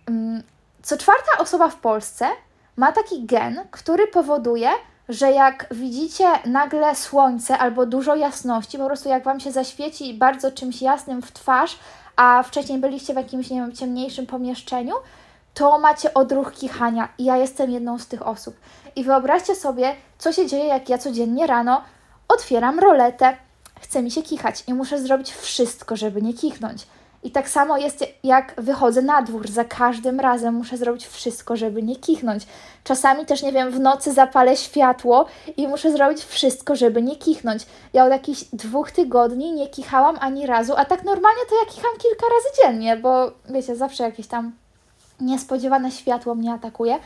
Mm, 0.05 0.43
co 0.83 0.97
czwarta 0.97 1.31
osoba 1.39 1.69
w 1.69 1.75
Polsce 1.75 2.27
ma 2.75 2.91
taki 2.91 3.25
gen, 3.25 3.67
który 3.71 4.07
powoduje, 4.07 4.69
że 5.09 5.31
jak 5.31 5.67
widzicie 5.71 6.25
nagle 6.45 6.95
słońce 6.95 7.57
albo 7.57 7.85
dużo 7.85 8.15
jasności, 8.15 8.77
po 8.77 8.85
prostu 8.85 9.09
jak 9.09 9.23
Wam 9.23 9.39
się 9.39 9.51
zaświeci 9.51 10.13
bardzo 10.13 10.51
czymś 10.51 10.81
jasnym 10.81 11.21
w 11.21 11.31
twarz, 11.31 11.79
a 12.15 12.43
wcześniej 12.43 12.79
byliście 12.79 13.13
w 13.13 13.17
jakimś, 13.17 13.49
nie 13.49 13.61
wiem, 13.61 13.71
ciemniejszym 13.71 14.25
pomieszczeniu, 14.25 14.95
to 15.53 15.79
macie 15.79 16.13
odruch 16.13 16.53
kichania 16.53 17.09
i 17.17 17.25
ja 17.25 17.37
jestem 17.37 17.71
jedną 17.71 17.99
z 17.99 18.07
tych 18.07 18.27
osób. 18.27 18.55
I 18.95 19.03
wyobraźcie 19.03 19.55
sobie, 19.55 19.95
co 20.17 20.33
się 20.33 20.47
dzieje, 20.47 20.65
jak 20.65 20.89
ja 20.89 20.97
codziennie 20.97 21.47
rano 21.47 21.81
otwieram 22.27 22.79
roletę, 22.79 23.37
chce 23.81 24.03
mi 24.03 24.11
się 24.11 24.21
kichać 24.21 24.63
i 24.67 24.73
muszę 24.73 24.99
zrobić 24.99 25.33
wszystko, 25.33 25.95
żeby 25.95 26.21
nie 26.21 26.33
kichnąć. 26.33 26.87
I 27.25 27.31
tak 27.31 27.49
samo 27.49 27.77
jest, 27.77 28.05
jak 28.23 28.53
wychodzę 28.57 29.01
na 29.01 29.21
dwór. 29.21 29.47
Za 29.47 29.63
każdym 29.63 30.19
razem 30.19 30.55
muszę 30.55 30.77
zrobić 30.77 31.07
wszystko, 31.07 31.55
żeby 31.55 31.83
nie 31.83 31.95
kichnąć. 31.95 32.47
Czasami 32.83 33.25
też, 33.25 33.43
nie 33.43 33.51
wiem, 33.51 33.71
w 33.71 33.79
nocy 33.79 34.13
zapalę 34.13 34.57
światło 34.57 35.25
i 35.57 35.67
muszę 35.67 35.91
zrobić 35.91 36.25
wszystko, 36.25 36.75
żeby 36.75 37.01
nie 37.01 37.15
kichnąć. 37.15 37.65
Ja 37.93 38.05
od 38.05 38.11
jakichś 38.11 38.43
dwóch 38.53 38.91
tygodni 38.91 39.53
nie 39.53 39.67
kichałam 39.67 40.17
ani 40.21 40.45
razu, 40.45 40.73
a 40.77 40.85
tak 40.85 41.03
normalnie 41.03 41.41
to 41.49 41.55
ja 41.55 41.75
kicham 41.75 41.91
kilka 41.97 42.25
razy 42.25 42.61
dziennie, 42.61 42.97
bo 42.97 43.31
wiecie, 43.49 43.75
zawsze 43.75 44.03
jakieś 44.03 44.27
tam 44.27 44.51
niespodziewane 45.21 45.91
światło 45.91 46.35
mnie 46.35 46.53
atakuje. 46.53 46.99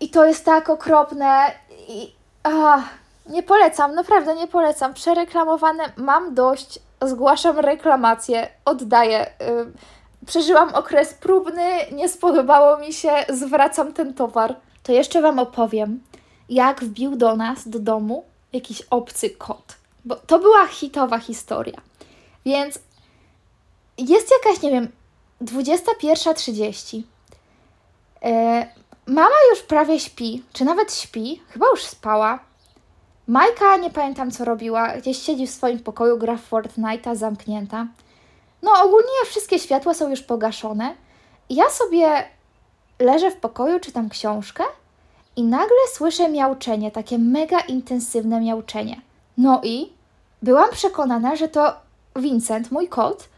I 0.00 0.08
to 0.08 0.24
jest 0.24 0.44
tak 0.44 0.70
okropne 0.70 1.52
i... 1.88 2.12
Ah, 2.42 2.82
nie 3.26 3.42
polecam, 3.42 3.94
naprawdę 3.94 4.34
nie 4.34 4.46
polecam. 4.46 4.94
Przereklamowane 4.94 5.84
mam 5.96 6.34
dość, 6.34 6.78
zgłaszam 7.08 7.58
reklamację, 7.58 8.48
oddaję. 8.64 9.30
Przeżyłam 10.26 10.74
okres 10.74 11.14
próbny, 11.14 11.62
nie 11.92 12.08
spodobało 12.08 12.78
mi 12.78 12.92
się, 12.92 13.12
zwracam 13.28 13.92
ten 13.92 14.14
towar. 14.14 14.56
To 14.82 14.92
jeszcze 14.92 15.22
Wam 15.22 15.38
opowiem, 15.38 16.00
jak 16.48 16.84
wbił 16.84 17.16
do 17.16 17.36
nas, 17.36 17.68
do 17.68 17.78
domu, 17.78 18.24
jakiś 18.52 18.82
obcy 18.82 19.30
kot. 19.30 19.74
Bo 20.04 20.16
to 20.16 20.38
była 20.38 20.66
hitowa 20.66 21.18
historia. 21.18 21.80
Więc 22.46 22.78
jest 23.98 24.28
jakaś, 24.44 24.62
nie 24.62 24.70
wiem, 24.70 24.88
21.30. 25.42 26.96
Yy, 28.22 28.32
mama 29.06 29.36
już 29.50 29.62
prawie 29.62 30.00
śpi, 30.00 30.42
czy 30.52 30.64
nawet 30.64 30.94
śpi, 30.94 31.42
chyba 31.48 31.66
już 31.70 31.84
spała 31.84 32.38
Majka, 33.26 33.76
nie 33.76 33.90
pamiętam 33.90 34.30
co 34.30 34.44
robiła, 34.44 34.96
gdzieś 34.96 35.18
siedzi 35.18 35.46
w 35.46 35.50
swoim 35.50 35.78
pokoju, 35.78 36.18
gra 36.18 36.36
w 36.36 36.50
Fortnite'a 36.50 37.16
zamknięta. 37.16 37.86
No 38.62 38.70
ogólnie 38.84 39.24
wszystkie 39.26 39.58
światła 39.58 39.94
są 39.94 40.10
już 40.10 40.22
pogaszone. 40.22 40.94
Ja 41.50 41.70
sobie 41.70 42.24
leżę 42.98 43.30
w 43.30 43.36
pokoju, 43.36 43.80
czytam 43.80 44.08
książkę 44.08 44.64
i 45.36 45.42
nagle 45.42 45.76
słyszę 45.92 46.28
miauczenie, 46.28 46.90
takie 46.90 47.18
mega 47.18 47.60
intensywne 47.60 48.40
miauczenie. 48.40 49.00
No 49.38 49.60
i 49.64 49.92
byłam 50.42 50.70
przekonana, 50.70 51.36
że 51.36 51.48
to 51.48 51.72
Vincent, 52.16 52.72
mój 52.72 52.88
kot, 52.88 53.28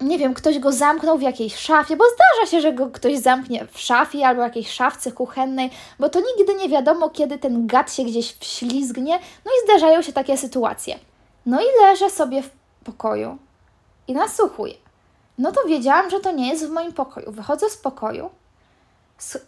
nie 0.00 0.18
wiem, 0.18 0.34
ktoś 0.34 0.58
go 0.58 0.72
zamknął 0.72 1.18
w 1.18 1.22
jakiejś 1.22 1.56
szafie, 1.56 1.96
bo 1.96 2.04
zdarza 2.04 2.50
się, 2.50 2.60
że 2.60 2.72
go 2.72 2.90
ktoś 2.90 3.18
zamknie 3.18 3.66
w 3.72 3.80
szafie 3.80 4.26
albo 4.26 4.42
jakiejś 4.42 4.70
szafce 4.70 5.12
kuchennej, 5.12 5.70
bo 5.98 6.08
to 6.08 6.20
nigdy 6.20 6.54
nie 6.54 6.68
wiadomo, 6.68 7.10
kiedy 7.10 7.38
ten 7.38 7.66
gad 7.66 7.94
się 7.94 8.04
gdzieś 8.04 8.32
wślizgnie, 8.32 9.18
no 9.44 9.50
i 9.50 9.64
zdarzają 9.64 10.02
się 10.02 10.12
takie 10.12 10.36
sytuacje. 10.36 10.98
No 11.46 11.60
i 11.60 11.64
leżę 11.82 12.10
sobie 12.10 12.42
w 12.42 12.50
pokoju 12.84 13.38
i 14.08 14.12
nasłuchuję. 14.12 14.74
No 15.38 15.52
to 15.52 15.60
wiedziałam, 15.68 16.10
że 16.10 16.20
to 16.20 16.32
nie 16.32 16.48
jest 16.48 16.66
w 16.66 16.70
moim 16.70 16.92
pokoju. 16.92 17.32
Wychodzę 17.32 17.70
z 17.70 17.76
pokoju 17.76 18.30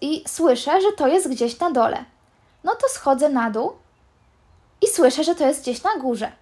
i 0.00 0.24
słyszę, 0.28 0.80
że 0.80 0.92
to 0.92 1.08
jest 1.08 1.28
gdzieś 1.28 1.60
na 1.60 1.70
dole. 1.70 2.04
No 2.64 2.74
to 2.74 2.88
schodzę 2.88 3.28
na 3.28 3.50
dół 3.50 3.72
i 4.82 4.86
słyszę, 4.86 5.24
że 5.24 5.34
to 5.34 5.46
jest 5.46 5.62
gdzieś 5.62 5.82
na 5.82 5.96
górze. 5.96 6.32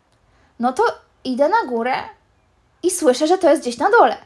No 0.61 0.73
to 0.73 0.83
idę 1.25 1.49
na 1.49 1.65
górę, 1.67 1.95
i 2.83 2.91
słyszę, 2.91 3.27
że 3.27 3.39
to 3.39 3.51
jest 3.51 3.63
gdzieś 3.63 3.79
na 3.79 3.91
dole. 3.91 4.17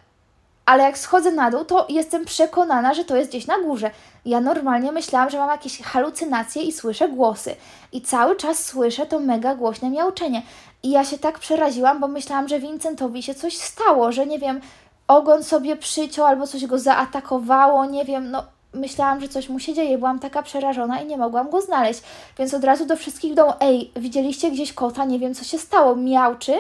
Ale 0.67 0.83
jak 0.83 0.99
schodzę 0.99 1.33
na 1.33 1.51
dół, 1.51 1.65
to 1.65 1.87
jestem 1.89 2.25
przekonana, 2.25 2.95
że 2.95 3.05
to 3.05 3.17
jest 3.17 3.31
gdzieś 3.31 3.47
na 3.47 3.59
górze. 3.59 3.91
Ja 4.25 4.41
normalnie 4.41 4.93
myślałam, 4.93 5.31
że 5.31 5.39
mam 5.39 5.51
jakieś 5.51 5.83
halucynacje 5.83 6.63
i 6.63 6.73
słyszę 6.73 7.09
głosy. 7.09 7.57
I 7.93 8.01
cały 8.01 8.37
czas 8.37 8.65
słyszę 8.65 9.07
to 9.07 9.21
mega 9.21 9.55
głośne 9.55 9.91
miauczenie. 9.91 10.43
I 10.83 10.91
ja 10.91 11.05
się 11.05 11.19
tak 11.19 11.39
przeraziłam, 11.39 12.01
bo 12.01 12.09
myślałam, 12.09 12.49
że 12.49 12.61
Vincentowi 12.61 13.23
się 13.23 13.35
coś 13.35 13.57
stało, 13.57 14.13
że 14.13 14.27
nie 14.27 14.39
wiem, 14.39 14.61
ogon 15.09 15.45
sobie 15.45 15.77
przyciął 15.77 16.27
albo 16.27 16.47
coś 16.47 16.67
go 16.67 16.79
zaatakowało, 16.79 17.85
nie 17.85 18.05
wiem, 18.05 18.31
no 18.31 18.45
myślałam, 18.75 19.21
że 19.21 19.29
coś 19.29 19.49
mu 19.49 19.61
się 19.61 19.75
dzieje. 19.75 19.99
Byłam 19.99 20.19
taka 20.19 20.43
przerażona 20.43 21.01
i 21.01 21.07
nie 21.07 21.17
mogłam 21.17 21.51
go 21.51 21.61
znaleźć. 21.61 22.03
Więc 22.39 22.55
od 22.55 22.65
razu 22.65 22.87
do 22.87 22.97
wszystkich 22.97 23.35
w 23.35 23.39
ej, 23.61 23.93
widzieliście 23.97 24.51
gdzieś 24.51 24.73
kota, 24.73 25.05
nie 25.05 25.19
wiem 25.19 25.35
co 25.35 25.45
się 25.45 25.59
stało, 25.59 25.97
miauczy 25.97 26.53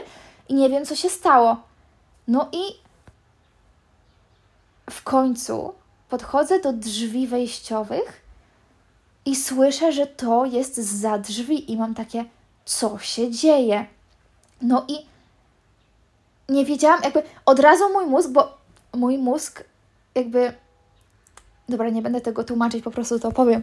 i 0.48 0.54
nie 0.54 0.68
wiem 0.70 0.84
co 0.84 0.96
się 0.96 1.10
stało. 1.10 1.69
No 2.30 2.48
i 2.52 2.62
w 4.90 5.02
końcu 5.02 5.74
podchodzę 6.08 6.60
do 6.60 6.72
drzwi 6.72 7.26
wejściowych 7.26 8.22
i 9.26 9.36
słyszę, 9.36 9.92
że 9.92 10.06
to 10.06 10.44
jest 10.44 10.76
za 10.76 11.18
drzwi, 11.18 11.72
i 11.72 11.76
mam 11.76 11.94
takie, 11.94 12.24
co 12.64 12.98
się 12.98 13.30
dzieje? 13.30 13.86
No 14.62 14.84
i 14.88 14.94
nie 16.48 16.64
wiedziałam, 16.64 17.00
jakby 17.02 17.22
od 17.46 17.58
razu 17.58 17.92
mój 17.92 18.06
mózg, 18.06 18.30
bo 18.30 18.58
mój 18.94 19.18
mózg, 19.18 19.64
jakby. 20.14 20.54
Dobra, 21.68 21.88
nie 21.88 22.02
będę 22.02 22.20
tego 22.20 22.44
tłumaczyć, 22.44 22.84
po 22.84 22.90
prostu 22.90 23.18
to 23.18 23.32
powiem. 23.32 23.62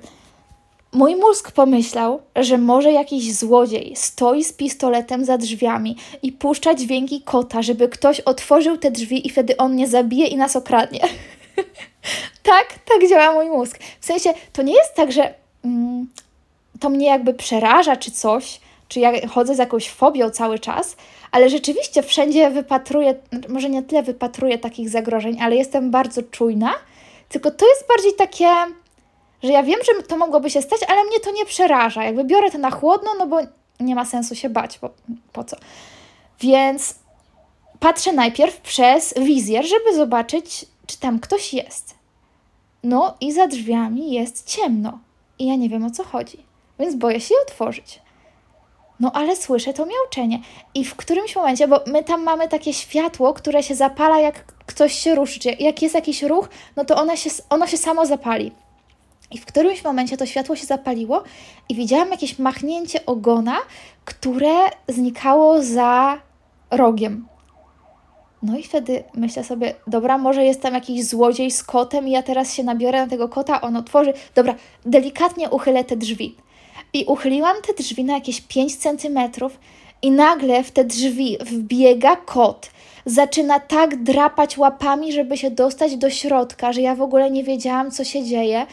Mój 0.94 1.16
mózg 1.16 1.52
pomyślał, 1.52 2.22
że 2.36 2.58
może 2.58 2.92
jakiś 2.92 3.36
złodziej 3.36 3.94
stoi 3.96 4.44
z 4.44 4.54
pistoletem 4.54 5.26
za 5.26 5.38
drzwiami 5.38 5.96
i 6.24 6.32
puszcza 6.32 6.76
dźwięki 6.76 7.22
kota, 7.22 7.62
żeby 7.62 7.90
ktoś 7.90 8.20
otworzył 8.20 8.78
te 8.78 8.92
drzwi 8.92 9.28
i 9.28 9.30
wtedy 9.30 9.58
on 9.58 9.74
mnie 9.74 9.88
zabije 9.88 10.28
i 10.28 10.38
nas 10.38 10.56
okradnie. 10.56 11.00
tak, 12.44 12.80
tak 12.86 13.10
działa 13.10 13.34
mój 13.34 13.50
mózg. 13.50 13.80
W 14.00 14.06
sensie, 14.06 14.34
to 14.54 14.62
nie 14.62 14.74
jest 14.74 14.96
tak, 14.96 15.12
że 15.12 15.34
mm, 15.66 16.08
to 16.80 16.90
mnie 16.90 17.08
jakby 17.08 17.34
przeraża 17.34 17.96
czy 17.96 18.12
coś, 18.12 18.60
czy 18.88 19.00
ja 19.00 19.28
chodzę 19.28 19.56
z 19.56 19.58
jakąś 19.58 19.90
fobią 19.90 20.30
cały 20.30 20.60
czas, 20.60 20.96
ale 21.32 21.50
rzeczywiście 21.50 22.04
wszędzie 22.04 22.50
wypatruję, 22.50 23.16
może 23.50 23.70
nie 23.70 23.84
tyle 23.84 24.04
wypatruję 24.04 24.58
takich 24.58 24.90
zagrożeń, 24.90 25.42
ale 25.42 25.56
jestem 25.56 25.92
bardzo 25.92 26.24
czujna, 26.24 26.74
tylko 27.30 27.52
to 27.52 27.68
jest 27.68 27.88
bardziej 27.88 28.14
takie 28.14 28.48
że 29.44 29.52
ja 29.52 29.64
wiem, 29.64 29.80
że 29.86 30.04
to 30.04 30.18
mogłoby 30.18 30.50
się 30.50 30.62
stać, 30.62 30.80
ale 30.88 31.04
mnie 31.04 31.20
to 31.20 31.32
nie 31.32 31.46
przeraża. 31.46 32.04
Jakby 32.04 32.24
biorę 32.24 32.52
to 32.52 32.58
na 32.58 32.72
chłodno, 32.72 33.12
no 33.20 33.28
bo 33.28 33.38
nie 33.80 33.96
ma 33.96 34.06
sensu 34.06 34.36
się 34.36 34.50
bać, 34.50 34.80
bo 34.80 34.90
po 35.34 35.44
co. 35.44 35.58
Więc 36.40 36.96
patrzę 37.80 38.14
najpierw 38.14 38.62
przez 38.62 39.14
wizjer, 39.18 39.66
żeby 39.68 39.96
zobaczyć, 39.96 40.66
czy 40.88 41.00
tam 41.00 41.20
ktoś 41.20 41.54
jest. 41.54 41.96
No 42.84 43.16
i 43.22 43.32
za 43.32 43.48
drzwiami 43.48 44.14
jest 44.14 44.48
ciemno 44.48 45.00
i 45.40 45.48
ja 45.48 45.56
nie 45.56 45.70
wiem 45.70 45.86
o 45.86 45.92
co 45.92 46.04
chodzi, 46.04 46.38
więc 46.80 46.96
boję 46.96 47.22
się 47.22 47.36
je 47.36 47.42
otworzyć. 47.42 48.02
No 49.00 49.12
ale 49.14 49.36
słyszę 49.36 49.74
to 49.74 49.86
miauczenie 49.86 50.40
i 50.74 50.86
w 50.86 50.96
którymś 50.96 51.36
momencie, 51.36 51.68
bo 51.68 51.80
my 51.88 52.04
tam 52.04 52.24
mamy 52.24 52.48
takie 52.48 52.74
światło, 52.74 53.34
które 53.34 53.64
się 53.64 53.76
zapala 53.76 54.20
jak 54.20 54.46
ktoś 54.46 54.94
się 54.94 55.16
ruszy, 55.16 55.40
czy 55.40 55.50
jak 55.50 55.82
jest 55.82 55.96
jakiś 55.96 56.24
ruch, 56.24 56.50
no 56.76 56.86
to 56.86 56.96
ono 56.96 57.16
się, 57.16 57.30
ono 57.50 57.68
się 57.68 57.78
samo 57.78 58.06
zapali. 58.06 58.52
I 59.32 59.38
w 59.38 59.46
którymś 59.46 59.84
momencie 59.84 60.18
to 60.18 60.26
światło 60.26 60.56
się 60.56 60.66
zapaliło 60.66 61.24
i 61.70 61.76
widziałam 61.76 62.12
jakieś 62.12 62.40
machnięcie 62.40 63.06
ogona, 63.06 63.58
które 64.06 64.56
znikało 64.88 65.64
za 65.64 66.22
rogiem. 66.72 67.28
No 68.44 68.58
i 68.58 68.64
wtedy 68.64 69.04
myślę 69.14 69.44
sobie, 69.44 69.74
dobra, 69.88 70.18
może 70.18 70.46
jest 70.46 70.62
tam 70.62 70.74
jakiś 70.74 71.06
złodziej 71.06 71.52
z 71.52 71.64
kotem 71.64 72.08
i 72.08 72.12
ja 72.12 72.24
teraz 72.24 72.54
się 72.54 72.64
nabiorę 72.64 73.02
na 73.02 73.08
tego 73.08 73.30
kota, 73.30 73.62
on 73.62 73.76
otworzy. 73.76 74.14
Dobra, 74.36 74.56
delikatnie 74.86 75.50
uchylę 75.50 75.84
te 75.84 75.96
drzwi. 75.96 76.36
I 76.94 77.06
uchyliłam 77.06 77.56
te 77.68 77.84
drzwi 77.84 78.04
na 78.04 78.14
jakieś 78.14 78.42
5 78.42 78.76
centymetrów 78.76 79.60
i 80.02 80.12
nagle 80.12 80.64
w 80.64 80.72
te 80.72 80.84
drzwi 80.84 81.38
wbiega 81.46 82.16
kot. 82.16 82.70
Zaczyna 83.06 83.60
tak 83.60 84.04
drapać 84.04 84.58
łapami, 84.58 85.14
żeby 85.14 85.38
się 85.38 85.52
dostać 85.52 85.98
do 85.98 86.10
środka, 86.10 86.74
że 86.74 86.82
ja 86.82 86.96
w 86.96 87.02
ogóle 87.02 87.32
nie 87.32 87.44
wiedziałam, 87.44 87.92
co 87.92 88.04
się 88.04 88.24
dzieje. 88.24 88.66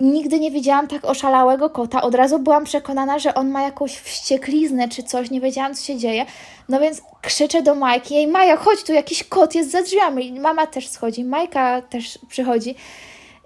Nigdy 0.00 0.40
nie 0.40 0.50
widziałam 0.50 0.88
tak 0.88 1.04
oszalałego 1.04 1.70
kota. 1.70 2.02
Od 2.02 2.14
razu 2.14 2.38
byłam 2.38 2.64
przekonana, 2.64 3.18
że 3.18 3.34
on 3.34 3.50
ma 3.50 3.62
jakąś 3.62 3.96
wściekliznę 3.96 4.88
czy 4.88 5.02
coś. 5.02 5.30
Nie 5.30 5.40
wiedziałam, 5.40 5.74
co 5.74 5.84
się 5.84 5.96
dzieje. 5.96 6.26
No 6.68 6.80
więc 6.80 7.02
krzyczę 7.22 7.62
do 7.62 7.74
Majki. 7.74 8.14
Jej, 8.14 8.26
Maja, 8.26 8.56
chodź, 8.56 8.82
tu 8.82 8.92
jakiś 8.92 9.24
kot 9.24 9.54
jest 9.54 9.70
za 9.70 9.82
drzwiami. 9.82 10.40
Mama 10.40 10.66
też 10.66 10.88
schodzi, 10.88 11.24
Majka 11.24 11.82
też 11.82 12.18
przychodzi. 12.28 12.74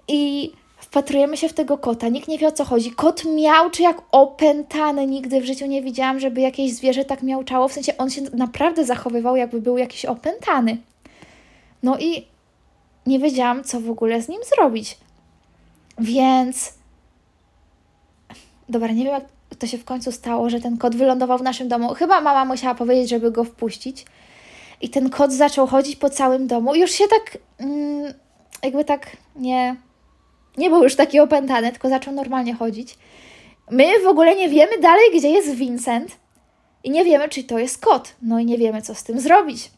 I 0.07 0.51
wpatrujemy 0.77 1.37
się 1.37 1.49
w 1.49 1.53
tego 1.53 1.77
kota. 1.77 2.07
Nikt 2.07 2.27
nie 2.27 2.37
wie, 2.37 2.47
o 2.47 2.51
co 2.51 2.65
chodzi. 2.65 2.91
Kot 2.91 3.25
miał, 3.25 3.69
czy 3.69 3.83
jak 3.83 4.01
opętany. 4.11 5.07
Nigdy 5.07 5.41
w 5.41 5.45
życiu 5.45 5.65
nie 5.65 5.81
widziałam, 5.81 6.19
żeby 6.19 6.41
jakieś 6.41 6.73
zwierzę 6.73 7.05
tak 7.05 7.23
miałczało. 7.23 7.67
W 7.67 7.73
sensie 7.73 7.97
on 7.97 8.09
się 8.09 8.21
naprawdę 8.33 8.85
zachowywał, 8.85 9.35
jakby 9.35 9.61
był 9.61 9.77
jakiś 9.77 10.05
opętany. 10.05 10.77
No 11.83 11.97
i 11.99 12.25
nie 13.05 13.19
wiedziałam, 13.19 13.63
co 13.63 13.79
w 13.79 13.89
ogóle 13.89 14.21
z 14.21 14.29
nim 14.29 14.39
zrobić. 14.55 14.97
Więc. 16.03 16.73
Dobra, 18.69 18.87
nie 18.91 19.03
wiem, 19.03 19.13
jak 19.13 19.55
to 19.59 19.67
się 19.67 19.77
w 19.77 19.85
końcu 19.85 20.11
stało, 20.11 20.49
że 20.49 20.59
ten 20.59 20.77
kot 20.77 20.95
wylądował 20.95 21.37
w 21.37 21.43
naszym 21.43 21.67
domu. 21.67 21.93
Chyba 21.93 22.21
mama 22.21 22.45
musiała 22.45 22.75
powiedzieć, 22.75 23.09
żeby 23.09 23.31
go 23.31 23.43
wpuścić. 23.43 24.05
I 24.81 24.89
ten 24.89 25.09
kot 25.09 25.33
zaczął 25.33 25.67
chodzić 25.67 25.95
po 25.95 26.09
całym 26.09 26.47
domu. 26.47 26.75
Już 26.75 26.91
się 26.91 27.03
tak. 27.07 27.37
Mm, 27.59 28.13
jakby 28.63 28.85
tak 28.85 29.17
nie. 29.35 29.75
Nie 30.57 30.69
był 30.69 30.83
już 30.83 30.95
taki 30.95 31.19
opętany, 31.19 31.71
tylko 31.71 31.89
zaczął 31.89 32.13
normalnie 32.13 32.53
chodzić. 32.53 32.97
My 33.71 33.99
w 34.03 34.07
ogóle 34.07 34.35
nie 34.35 34.49
wiemy 34.49 34.79
dalej, 34.79 35.05
gdzie 35.15 35.29
jest 35.29 35.49
Vincent. 35.49 36.17
I 36.83 36.89
nie 36.89 37.05
wiemy, 37.05 37.29
czy 37.29 37.43
to 37.43 37.59
jest 37.59 37.77
kot. 37.85 38.15
No 38.21 38.39
i 38.39 38.45
nie 38.45 38.57
wiemy, 38.57 38.81
co 38.81 38.95
z 38.95 39.03
tym 39.03 39.19
zrobić. 39.19 39.71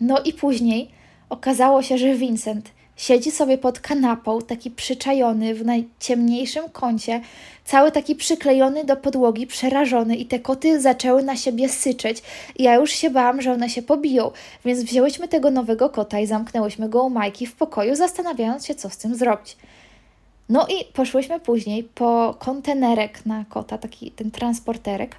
No 0.00 0.20
i 0.22 0.32
później 0.32 0.90
okazało 1.28 1.82
się, 1.82 1.98
że 1.98 2.14
Vincent 2.14 2.70
Siedzi 3.00 3.30
sobie 3.30 3.58
pod 3.58 3.80
kanapą, 3.80 4.42
taki 4.42 4.70
przyczajony 4.70 5.54
w 5.54 5.64
najciemniejszym 5.64 6.68
kącie, 6.72 7.20
cały 7.64 7.92
taki 7.92 8.14
przyklejony 8.14 8.84
do 8.84 8.96
podłogi, 8.96 9.46
przerażony, 9.46 10.16
i 10.16 10.26
te 10.26 10.38
koty 10.38 10.80
zaczęły 10.80 11.22
na 11.22 11.36
siebie 11.36 11.68
syczeć. 11.68 12.22
I 12.56 12.62
ja 12.62 12.74
już 12.74 12.90
się 12.90 13.10
bałam, 13.10 13.42
że 13.42 13.52
one 13.52 13.70
się 13.70 13.82
pobiją, 13.82 14.30
więc 14.64 14.82
wzięłyśmy 14.82 15.28
tego 15.28 15.50
nowego 15.50 15.90
kota 15.90 16.20
i 16.20 16.26
zamknęłyśmy 16.26 16.88
go 16.88 17.04
u 17.04 17.10
Majki 17.10 17.46
w 17.46 17.54
pokoju, 17.54 17.96
zastanawiając 17.96 18.66
się, 18.66 18.74
co 18.74 18.90
z 18.90 18.96
tym 18.96 19.14
zrobić. 19.14 19.56
No 20.48 20.66
i 20.66 20.84
poszłyśmy 20.92 21.40
później 21.40 21.84
po 21.84 22.36
kontenerek 22.38 23.26
na 23.26 23.44
kota, 23.48 23.78
taki 23.78 24.10
ten 24.10 24.30
transporterek, 24.30 25.16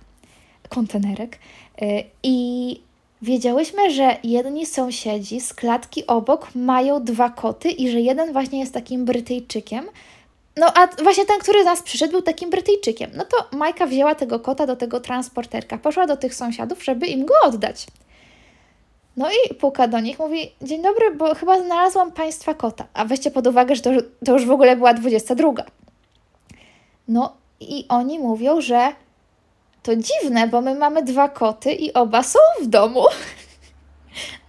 kontenerek, 0.70 1.40
yy, 1.82 2.04
i 2.24 2.82
Wiedziałyśmy, 3.22 3.92
że 3.92 4.18
jedni 4.24 4.66
sąsiedzi 4.66 5.42
z 5.42 5.54
klatki 5.54 6.08
obok 6.08 6.48
mają 6.56 7.04
dwa 7.04 7.30
koty 7.30 7.70
i 7.70 7.92
że 7.92 8.02
jeden 8.02 8.34
właśnie 8.34 8.60
jest 8.60 8.74
takim 8.74 9.06
Brytyjczykiem. 9.06 9.86
No 10.58 10.68
a 10.76 11.04
właśnie 11.04 11.26
ten, 11.26 11.40
który 11.40 11.64
z 11.64 11.66
nas 11.66 11.84
przyszedł, 11.84 12.12
był 12.12 12.22
takim 12.22 12.50
Brytyjczykiem. 12.50 13.12
No 13.16 13.26
to 13.26 13.58
Majka 13.58 13.86
wzięła 13.86 14.16
tego 14.16 14.40
kota 14.40 14.68
do 14.68 14.76
tego 14.76 15.00
transporterka, 15.00 15.78
poszła 15.78 16.08
do 16.08 16.18
tych 16.18 16.36
sąsiadów, 16.36 16.84
żeby 16.84 17.08
im 17.08 17.26
go 17.26 17.34
oddać. 17.44 17.88
No 19.18 19.30
i 19.32 19.56
puka 19.56 19.88
do 19.88 20.00
nich, 20.00 20.20
mówi: 20.20 20.52
Dzień 20.62 20.82
dobry, 20.82 21.16
bo 21.16 21.36
chyba 21.36 21.64
znalazłam 21.64 22.12
państwa 22.12 22.54
kota. 22.54 22.88
A 22.94 23.06
weźcie 23.06 23.32
pod 23.32 23.48
uwagę, 23.48 23.76
że 23.76 23.82
to, 23.82 23.90
to 24.26 24.34
już 24.34 24.46
w 24.46 24.52
ogóle 24.52 24.76
była 24.76 24.94
22. 24.94 25.54
No 27.08 27.34
i 27.60 27.86
oni 27.90 28.20
mówią, 28.20 28.62
że 28.62 28.94
to 29.84 29.92
dziwne, 29.96 30.48
bo 30.48 30.62
my 30.62 30.76
mamy 30.76 31.04
dwa 31.04 31.30
koty 31.30 31.74
i 31.74 31.94
oba 31.94 32.24
są 32.24 32.40
w 32.62 32.68
domu. 32.68 33.06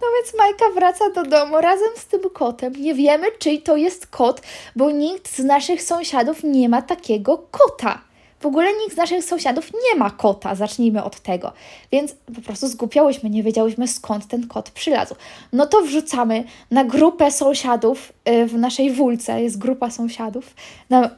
No 0.01 0.07
więc 0.15 0.37
Majka 0.37 0.65
wraca 0.75 1.09
do 1.09 1.23
domu 1.23 1.61
razem 1.61 1.89
z 1.95 2.05
tym 2.05 2.21
kotem. 2.33 2.73
Nie 2.73 2.93
wiemy, 2.93 3.27
czyj 3.39 3.61
to 3.61 3.75
jest 3.75 4.07
kot, 4.07 4.41
bo 4.75 4.91
nikt 4.91 5.35
z 5.35 5.39
naszych 5.39 5.83
sąsiadów 5.83 6.43
nie 6.43 6.69
ma 6.69 6.81
takiego 6.81 7.37
kota. 7.51 8.01
W 8.39 8.45
ogóle 8.45 8.73
nikt 8.73 8.93
z 8.93 8.97
naszych 8.97 9.25
sąsiadów 9.25 9.71
nie 9.73 9.99
ma 9.99 10.09
kota, 10.09 10.55
zacznijmy 10.55 11.03
od 11.03 11.19
tego. 11.19 11.51
Więc 11.91 12.15
po 12.35 12.41
prostu 12.41 12.67
zgłupiałyśmy, 12.67 13.29
nie 13.29 13.43
wiedziałyśmy 13.43 13.87
skąd 13.87 14.27
ten 14.27 14.47
kot 14.47 14.69
przylazł. 14.69 15.15
No 15.53 15.65
to 15.65 15.81
wrzucamy 15.81 16.43
na 16.71 16.83
grupę 16.83 17.31
sąsiadów 17.31 18.13
y, 18.29 18.45
w 18.45 18.53
naszej 18.53 18.91
wólce, 18.91 19.43
jest 19.43 19.57
grupa 19.57 19.89
sąsiadów 19.89 20.55
na, 20.89 21.09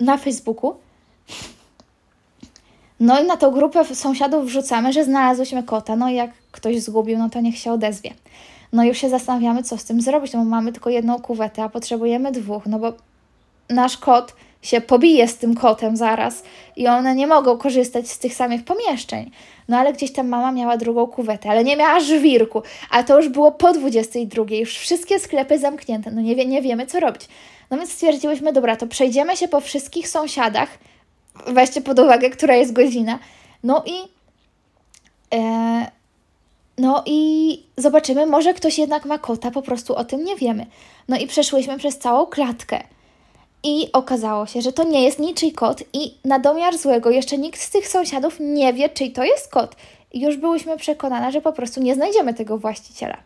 na 0.00 0.16
Facebooku. 0.16 0.76
No 3.00 3.20
i 3.20 3.26
na 3.26 3.36
tą 3.36 3.50
grupę 3.50 3.84
sąsiadów 3.84 4.46
wrzucamy, 4.46 4.92
że 4.92 5.04
znalazłyśmy 5.04 5.62
kota. 5.62 5.96
No 5.96 6.08
i 6.08 6.14
jak 6.14 6.30
ktoś 6.52 6.80
zgubił, 6.80 7.18
no 7.18 7.30
to 7.30 7.40
niech 7.40 7.58
się 7.58 7.72
odezwie. 7.72 8.10
No 8.72 8.84
i 8.84 8.88
już 8.88 8.98
się 8.98 9.08
zastanawiamy, 9.08 9.62
co 9.62 9.78
z 9.78 9.84
tym 9.84 10.00
zrobić, 10.00 10.32
no 10.32 10.38
bo 10.38 10.44
mamy 10.44 10.72
tylko 10.72 10.90
jedną 10.90 11.20
kuwetę, 11.20 11.62
a 11.62 11.68
potrzebujemy 11.68 12.32
dwóch, 12.32 12.66
no 12.66 12.78
bo 12.78 12.92
nasz 13.68 13.96
kot 13.96 14.34
się 14.62 14.80
pobije 14.80 15.28
z 15.28 15.36
tym 15.36 15.54
kotem 15.54 15.96
zaraz 15.96 16.42
i 16.76 16.86
one 16.86 17.14
nie 17.14 17.26
mogą 17.26 17.58
korzystać 17.58 18.08
z 18.08 18.18
tych 18.18 18.34
samych 18.34 18.64
pomieszczeń. 18.64 19.30
No 19.68 19.78
ale 19.78 19.92
gdzieś 19.92 20.12
tam 20.12 20.28
mama 20.28 20.52
miała 20.52 20.76
drugą 20.76 21.06
kuwetę, 21.06 21.50
ale 21.50 21.64
nie 21.64 21.76
miała 21.76 22.00
żwirku, 22.00 22.62
a 22.90 23.02
to 23.02 23.16
już 23.16 23.28
było 23.28 23.52
po 23.52 23.72
22, 23.72 24.44
już 24.50 24.78
wszystkie 24.78 25.18
sklepy 25.18 25.58
zamknięte, 25.58 26.10
no 26.10 26.20
nie, 26.20 26.36
wie, 26.36 26.46
nie 26.46 26.62
wiemy 26.62 26.86
co 26.86 27.00
robić. 27.00 27.28
No 27.70 27.76
więc 27.76 27.92
stwierdziłyśmy, 27.92 28.52
dobra, 28.52 28.76
to 28.76 28.86
przejdziemy 28.86 29.36
się 29.36 29.48
po 29.48 29.60
wszystkich 29.60 30.08
sąsiadach, 30.08 30.68
weźcie 31.46 31.80
pod 31.80 31.98
uwagę, 31.98 32.30
która 32.30 32.54
jest 32.54 32.72
godzina. 32.72 33.18
No 33.62 33.82
i. 33.86 33.94
E, 35.34 35.86
no 36.78 37.02
i 37.06 37.62
zobaczymy, 37.76 38.26
może 38.26 38.54
ktoś 38.54 38.78
jednak 38.78 39.04
ma 39.04 39.18
kota, 39.18 39.50
po 39.50 39.62
prostu 39.62 39.94
o 39.94 40.04
tym 40.04 40.24
nie 40.24 40.36
wiemy. 40.36 40.66
No 41.08 41.16
i 41.16 41.26
przeszłyśmy 41.26 41.78
przez 41.78 41.98
całą 41.98 42.26
klatkę. 42.26 42.82
I 43.62 43.92
okazało 43.92 44.46
się, 44.46 44.62
że 44.62 44.72
to 44.72 44.84
nie 44.84 45.04
jest 45.04 45.18
niczyj 45.18 45.52
kot, 45.52 45.82
i 45.92 46.14
na 46.24 46.38
domiar 46.38 46.78
złego 46.78 47.10
jeszcze 47.10 47.38
nikt 47.38 47.60
z 47.60 47.70
tych 47.70 47.88
sąsiadów 47.88 48.36
nie 48.40 48.72
wie, 48.72 48.88
czyj 48.88 49.12
to 49.12 49.24
jest 49.24 49.48
kot. 49.48 49.76
I 50.12 50.20
już 50.20 50.36
byłyśmy 50.36 50.76
przekonane, 50.76 51.32
że 51.32 51.40
po 51.40 51.52
prostu 51.52 51.82
nie 51.82 51.94
znajdziemy 51.94 52.34
tego 52.34 52.58
właściciela. 52.58 53.16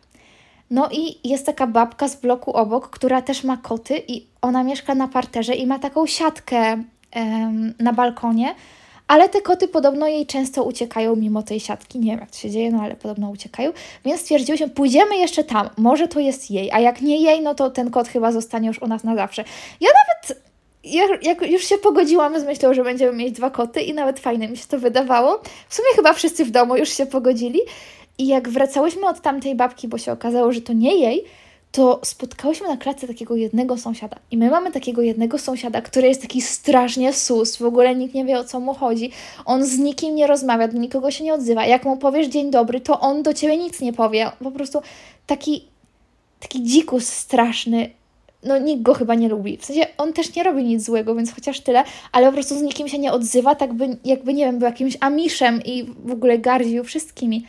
No 0.71 0.89
i 0.91 1.29
jest 1.29 1.45
taka 1.45 1.67
babka 1.67 2.07
z 2.07 2.15
bloku 2.15 2.51
obok, 2.51 2.89
która 2.89 3.21
też 3.21 3.43
ma 3.43 3.57
koty, 3.57 4.03
i 4.07 4.25
ona 4.41 4.63
mieszka 4.63 4.95
na 4.95 5.07
parterze 5.07 5.53
i 5.53 5.67
ma 5.67 5.79
taką 5.79 6.07
siatkę 6.07 6.83
na 7.79 7.93
balkonie, 7.93 8.55
ale 9.07 9.29
te 9.29 9.41
koty 9.41 9.67
podobno 9.67 10.07
jej 10.07 10.25
często 10.25 10.63
uciekają 10.63 11.15
mimo 11.15 11.43
tej 11.43 11.59
siatki. 11.59 11.99
Nie 11.99 12.11
wiem, 12.11 12.19
jak 12.19 12.31
to 12.31 12.37
się 12.37 12.49
dzieje, 12.49 12.71
no 12.71 12.81
ale 12.81 12.95
podobno 12.95 13.29
uciekają. 13.29 13.71
Więc 14.05 14.21
stwierdziłyśmy, 14.21 14.69
pójdziemy 14.69 15.17
jeszcze 15.17 15.43
tam, 15.43 15.69
może 15.77 16.07
to 16.07 16.19
jest 16.19 16.51
jej, 16.51 16.71
a 16.71 16.79
jak 16.79 17.01
nie 17.01 17.21
jej, 17.21 17.41
no 17.41 17.55
to 17.55 17.69
ten 17.69 17.91
kot 17.91 18.07
chyba 18.07 18.31
zostanie 18.31 18.67
już 18.67 18.81
u 18.81 18.87
nas 18.87 19.03
na 19.03 19.15
zawsze. 19.15 19.43
Ja 19.81 19.89
nawet 19.89 20.41
ja, 20.83 21.03
jak 21.21 21.51
już 21.51 21.63
się 21.63 21.77
pogodziłam 21.77 22.39
z 22.39 22.43
myślą, 22.43 22.73
że 22.73 22.83
będziemy 22.83 23.13
mieć 23.13 23.35
dwa 23.35 23.49
koty 23.49 23.81
i 23.81 23.93
nawet 23.93 24.19
fajnie 24.19 24.47
mi 24.47 24.57
się 24.57 24.65
to 24.67 24.79
wydawało. 24.79 25.41
W 25.69 25.75
sumie 25.75 25.87
chyba 25.95 26.13
wszyscy 26.13 26.45
w 26.45 26.51
domu 26.51 26.75
już 26.75 26.89
się 26.89 27.05
pogodzili. 27.05 27.59
I 28.17 28.27
jak 28.27 28.49
wracałyśmy 28.49 29.07
od 29.07 29.21
tamtej 29.21 29.55
babki, 29.55 29.87
bo 29.87 29.97
się 29.97 30.11
okazało, 30.11 30.51
że 30.51 30.61
to 30.61 30.73
nie 30.73 30.95
jej, 30.95 31.23
to 31.71 31.99
spotkałyśmy 32.03 32.67
na 32.67 32.77
klatce 32.77 33.07
takiego 33.07 33.35
jednego 33.35 33.77
sąsiada. 33.77 34.17
I 34.31 34.37
my 34.37 34.49
mamy 34.49 34.71
takiego 34.71 35.01
jednego 35.01 35.37
sąsiada, 35.37 35.81
który 35.81 36.07
jest 36.07 36.21
taki 36.21 36.41
strasznie 36.41 37.13
sus, 37.13 37.57
w 37.57 37.65
ogóle 37.65 37.95
nikt 37.95 38.13
nie 38.13 38.25
wie 38.25 38.39
o 38.39 38.43
co 38.43 38.59
mu 38.59 38.73
chodzi. 38.73 39.11
On 39.45 39.65
z 39.65 39.77
nikim 39.77 40.15
nie 40.15 40.27
rozmawia, 40.27 40.67
do 40.67 40.77
nikogo 40.77 41.11
się 41.11 41.23
nie 41.23 41.33
odzywa. 41.33 41.65
Jak 41.65 41.85
mu 41.85 41.97
powiesz 41.97 42.27
dzień 42.27 42.51
dobry, 42.51 42.81
to 42.81 42.99
on 42.99 43.23
do 43.23 43.33
ciebie 43.33 43.57
nic 43.57 43.81
nie 43.81 43.93
powie. 43.93 44.31
Po 44.43 44.51
prostu 44.51 44.81
taki, 45.27 45.67
taki 46.39 46.63
dzikus 46.63 47.07
straszny. 47.07 47.89
no 48.43 48.57
nikt 48.57 48.81
go 48.81 48.93
chyba 48.93 49.15
nie 49.15 49.29
lubi. 49.29 49.57
W 49.57 49.65
sensie 49.65 49.85
on 49.97 50.13
też 50.13 50.35
nie 50.35 50.43
robi 50.43 50.63
nic 50.63 50.85
złego, 50.85 51.15
więc 51.15 51.33
chociaż 51.33 51.59
tyle, 51.59 51.83
ale 52.11 52.27
po 52.27 52.33
prostu 52.33 52.59
z 52.59 52.61
nikim 52.61 52.87
się 52.87 52.99
nie 52.99 53.11
odzywa, 53.11 53.55
tak 53.55 53.73
by, 53.73 53.97
jakby, 54.05 54.33
nie 54.33 54.45
wiem, 54.45 54.59
był 54.59 54.65
jakimś 54.65 54.97
amiszem 54.99 55.61
i 55.65 55.83
w 56.05 56.11
ogóle 56.11 56.39
gardził 56.39 56.83
wszystkimi. 56.83 57.45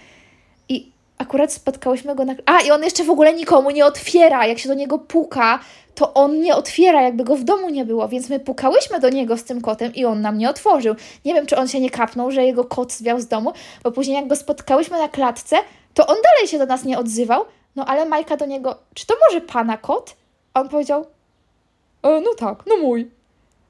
Akurat 1.22 1.52
spotkałyśmy 1.52 2.14
go 2.14 2.24
na... 2.24 2.34
A, 2.46 2.60
i 2.60 2.70
on 2.70 2.82
jeszcze 2.82 3.04
w 3.04 3.10
ogóle 3.10 3.34
nikomu 3.34 3.70
nie 3.70 3.86
otwiera. 3.86 4.46
Jak 4.46 4.58
się 4.58 4.68
do 4.68 4.74
niego 4.74 4.98
puka, 4.98 5.58
to 5.94 6.14
on 6.14 6.40
nie 6.40 6.56
otwiera, 6.56 7.02
jakby 7.02 7.24
go 7.24 7.36
w 7.36 7.44
domu 7.44 7.68
nie 7.68 7.84
było, 7.84 8.08
więc 8.08 8.28
my 8.28 8.40
pukałyśmy 8.40 9.00
do 9.00 9.08
niego 9.08 9.36
z 9.36 9.44
tym 9.44 9.60
kotem 9.60 9.94
i 9.94 10.04
on 10.04 10.20
nam 10.20 10.38
nie 10.38 10.50
otworzył. 10.50 10.94
Nie 11.24 11.34
wiem, 11.34 11.46
czy 11.46 11.56
on 11.56 11.68
się 11.68 11.80
nie 11.80 11.90
kapnął, 11.90 12.30
że 12.30 12.44
jego 12.44 12.64
kot 12.64 12.92
zwiał 12.92 13.20
z 13.20 13.26
domu, 13.26 13.52
bo 13.82 13.92
później 13.92 14.16
jak 14.16 14.26
go 14.26 14.36
spotkałyśmy 14.36 14.98
na 14.98 15.08
klatce, 15.08 15.56
to 15.94 16.06
on 16.06 16.16
dalej 16.22 16.48
się 16.48 16.58
do 16.58 16.66
nas 16.66 16.84
nie 16.84 16.98
odzywał, 16.98 17.44
no 17.76 17.84
ale 17.84 18.06
Majka 18.06 18.36
do 18.36 18.46
niego, 18.46 18.76
czy 18.94 19.06
to 19.06 19.14
może 19.26 19.40
pana 19.40 19.76
kot? 19.76 20.16
A 20.54 20.60
on 20.60 20.68
powiedział, 20.68 21.06
e, 22.02 22.20
no 22.20 22.34
tak, 22.38 22.62
no 22.66 22.76
mój. 22.76 23.10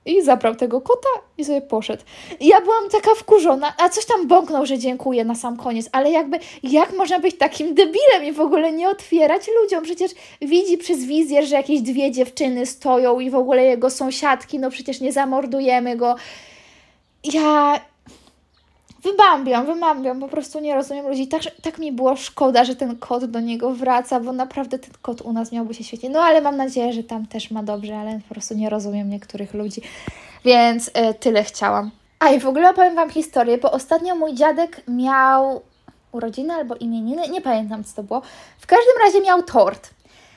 I 0.07 0.23
zabrał 0.23 0.55
tego 0.55 0.81
kota 0.81 1.09
i 1.39 1.45
sobie 1.45 1.61
poszedł. 1.61 2.03
I 2.41 2.47
ja 2.47 2.61
byłam 2.61 2.89
taka 2.91 3.15
wkurzona, 3.15 3.75
a 3.79 3.89
coś 3.89 4.05
tam 4.05 4.29
bąknął, 4.29 4.67
że 4.67 4.79
dziękuję 4.79 5.25
na 5.25 5.35
sam 5.35 5.57
koniec, 5.57 5.89
ale 5.93 6.11
jakby, 6.11 6.39
jak 6.63 6.97
można 6.97 7.19
być 7.19 7.39
takim 7.39 7.75
debilem 7.75 8.25
i 8.25 8.33
w 8.33 8.41
ogóle 8.41 8.73
nie 8.73 8.89
otwierać 8.89 9.43
ludziom? 9.63 9.85
Przecież 9.85 10.13
widzi 10.41 10.79
przez 10.79 11.05
wizjer, 11.05 11.47
że 11.47 11.57
jakieś 11.57 11.81
dwie 11.81 12.11
dziewczyny 12.11 12.67
stoją 12.67 13.21
i 13.21 13.31
w 13.31 13.35
ogóle 13.35 13.65
jego 13.65 13.91
sąsiadki, 13.91 14.59
no 14.59 14.71
przecież 14.71 15.01
nie 15.01 15.13
zamordujemy 15.13 15.97
go. 15.97 16.17
Ja 17.25 17.81
wybambiam, 19.03 19.67
wybambiam, 19.67 20.21
po 20.21 20.29
prostu 20.29 20.61
nie 20.61 20.75
rozumiem 20.75 21.09
ludzi. 21.09 21.29
Tak, 21.29 21.43
tak 21.63 21.79
mi 21.79 21.93
było 21.93 22.17
szkoda, 22.17 22.65
że 22.65 22.77
ten 22.77 22.97
kot 22.97 23.25
do 23.25 23.41
niego 23.41 23.71
wraca, 23.71 24.21
bo 24.21 24.33
naprawdę 24.33 24.79
ten 24.79 24.91
kot 25.03 25.21
u 25.21 25.33
nas 25.33 25.53
miałby 25.53 25.75
się 25.75 25.85
świetnie. 25.85 26.11
No 26.11 26.21
ale 26.21 26.41
mam 26.41 26.57
nadzieję, 26.57 26.93
że 26.93 27.03
tam 27.05 27.27
też 27.27 27.51
ma 27.51 27.63
dobrze, 27.63 27.97
ale 27.99 28.21
po 28.29 28.35
prostu 28.35 28.55
nie 28.55 28.71
rozumiem 28.71 29.11
niektórych 29.11 29.55
ludzi. 29.55 29.81
Więc 30.45 30.89
y, 30.89 30.93
tyle 31.21 31.45
chciałam. 31.45 31.91
A 32.19 32.29
i 32.29 32.41
w 32.41 32.47
ogóle 32.47 32.71
opowiem 32.71 32.95
Wam 32.95 33.11
historię, 33.11 33.59
bo 33.59 33.73
ostatnio 33.73 34.15
mój 34.15 34.35
dziadek 34.35 34.83
miał 34.89 35.63
urodziny 36.13 36.55
albo 36.55 36.75
imieniny, 36.75 37.29
nie 37.29 37.41
pamiętam 37.41 37.85
co 37.85 37.97
to 37.97 38.03
było. 38.03 38.23
W 38.59 38.67
każdym 38.67 38.95
razie 39.05 39.21
miał 39.21 39.43
tort. 39.43 39.91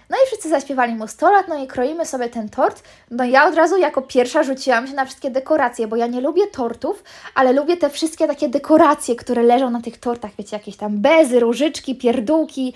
No 0.09 0.17
i 0.17 0.27
wszyscy 0.27 0.49
zaśpiewali 0.49 0.95
mu 0.95 1.07
100 1.07 1.31
lat, 1.31 1.47
no 1.47 1.63
i 1.63 1.67
kroimy 1.67 2.05
sobie 2.05 2.29
ten 2.29 2.49
tort. 2.49 2.83
No 3.11 3.23
ja 3.23 3.47
od 3.47 3.55
razu 3.55 3.77
jako 3.77 4.01
pierwsza 4.01 4.43
rzuciłam 4.43 4.87
się 4.87 4.93
na 4.93 5.05
wszystkie 5.05 5.29
dekoracje, 5.29 5.87
bo 5.87 5.95
ja 5.95 6.07
nie 6.07 6.21
lubię 6.21 6.47
tortów, 6.47 7.03
ale 7.35 7.53
lubię 7.53 7.77
te 7.77 7.89
wszystkie 7.89 8.27
takie 8.27 8.49
dekoracje, 8.49 9.15
które 9.15 9.43
leżą 9.43 9.69
na 9.69 9.81
tych 9.81 9.97
tortach, 9.97 10.31
wiecie, 10.37 10.57
jakieś 10.57 10.77
tam 10.77 10.97
bezy, 10.97 11.39
różyczki, 11.39 11.95
pierdółki, 11.95 12.73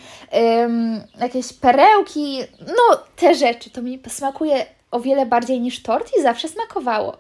ym, 0.64 1.04
jakieś 1.20 1.54
perełki, 1.54 2.40
no 2.68 2.98
te 3.16 3.36
rzeczy. 3.36 3.70
To 3.70 3.82
mi 3.82 4.02
smakuje 4.08 4.66
o 4.92 5.00
wiele 5.00 5.26
bardziej 5.26 5.62
niż 5.62 5.84
tort 5.84 6.12
i 6.18 6.22
zawsze 6.22 6.48
smakowało. 6.48 7.18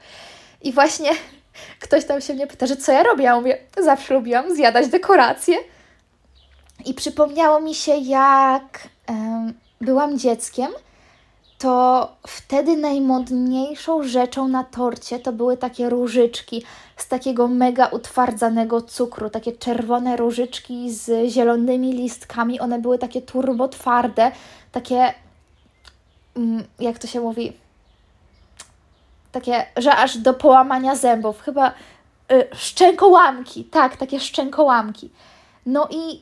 I 0.61 0.73
właśnie 0.73 1.09
ktoś 1.83 2.05
tam 2.05 2.21
się 2.21 2.33
mnie 2.33 2.47
pyta, 2.47 2.67
że 2.67 2.77
co 2.77 2.91
ja 2.91 3.03
robię? 3.03 3.23
Ja 3.23 3.35
mówię, 3.35 3.57
zawsze 3.83 4.13
lubiłam 4.13 4.55
zjadać 4.55 4.87
dekoracje. 4.87 5.57
I 6.85 6.93
przypomniało 6.93 7.61
mi 7.61 7.75
się, 7.75 7.95
jak 7.95 8.87
byłam 9.81 10.19
dzieckiem, 10.19 10.71
to 11.59 12.07
wtedy 12.27 12.77
najmodniejszą 12.77 14.03
rzeczą 14.03 14.47
na 14.47 14.63
torcie 14.63 15.19
to 15.19 15.31
były 15.31 15.57
takie 15.57 15.89
różyczki 15.89 16.63
z 16.97 17.07
takiego 17.07 17.47
mega 17.47 17.87
utwardzanego 17.87 18.81
cukru, 18.81 19.29
takie 19.29 19.51
czerwone 19.51 20.17
różyczki 20.17 20.91
z 20.91 21.31
zielonymi 21.31 21.93
listkami. 21.93 22.59
One 22.59 22.79
były 22.79 22.97
takie 22.97 23.21
turbo 23.21 23.67
twarde, 23.67 24.31
takie, 24.71 25.13
mm, 26.35 26.63
jak 26.79 26.99
to 26.99 27.07
się 27.07 27.21
mówi, 27.21 27.53
takie, 29.31 29.65
że 29.77 29.95
aż 29.95 30.17
do 30.17 30.33
połamania 30.33 30.95
zębów. 30.95 31.41
Chyba 31.41 31.73
y, 32.31 32.47
szczękołamki, 32.55 33.63
tak, 33.63 33.97
takie 33.97 34.19
szczękołamki. 34.19 35.09
No 35.65 35.87
i 35.91 36.21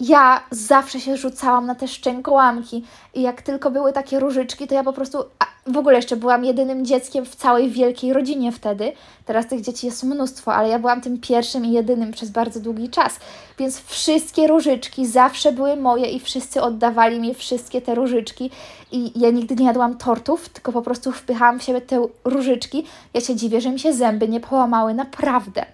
ja 0.00 0.42
zawsze 0.50 1.00
się 1.00 1.16
rzucałam 1.16 1.66
na 1.66 1.74
te 1.74 1.88
szczękołamki 1.88 2.84
i 3.14 3.22
jak 3.22 3.42
tylko 3.42 3.70
były 3.70 3.92
takie 3.92 4.20
różyczki, 4.20 4.66
to 4.66 4.74
ja 4.74 4.84
po 4.84 4.92
prostu, 4.92 5.18
w 5.66 5.76
ogóle 5.76 5.96
jeszcze 5.96 6.16
byłam 6.16 6.44
jedynym 6.44 6.86
dzieckiem 6.86 7.24
w 7.24 7.36
całej 7.36 7.70
wielkiej 7.70 8.12
rodzinie 8.12 8.52
wtedy. 8.52 8.92
Teraz 9.24 9.46
tych 9.46 9.60
dzieci 9.60 9.86
jest 9.86 10.04
mnóstwo, 10.04 10.54
ale 10.54 10.68
ja 10.68 10.78
byłam 10.78 11.00
tym 11.00 11.18
pierwszym 11.18 11.64
i 11.64 11.72
jedynym 11.72 12.12
przez 12.12 12.30
bardzo 12.30 12.60
długi 12.60 12.88
czas. 12.88 13.20
Więc 13.58 13.80
wszystkie 13.80 14.46
różyczki 14.46 15.06
zawsze 15.06 15.52
były 15.52 15.76
moje 15.76 16.06
i 16.06 16.20
wszyscy 16.20 16.62
oddawali 16.62 17.20
mi 17.20 17.34
wszystkie 17.34 17.82
te 17.82 17.94
różyczki. 17.94 18.50
I 18.92 19.20
ja 19.20 19.30
nigdy 19.30 19.54
nie 19.54 19.66
jadłam 19.66 19.96
tortów, 19.96 20.48
tylko 20.48 20.72
po 20.72 20.82
prostu 20.82 21.12
wpychałam 21.12 21.60
w 21.60 21.62
siebie 21.62 21.80
te 21.80 22.06
różyczki. 22.24 22.86
Ja 23.14 23.20
się 23.20 23.36
dziwię, 23.36 23.60
że 23.60 23.70
mi 23.70 23.78
się 23.78 23.92
zęby 23.92 24.28
nie 24.28 24.40
połamały, 24.40 24.94
naprawdę. 24.94 25.66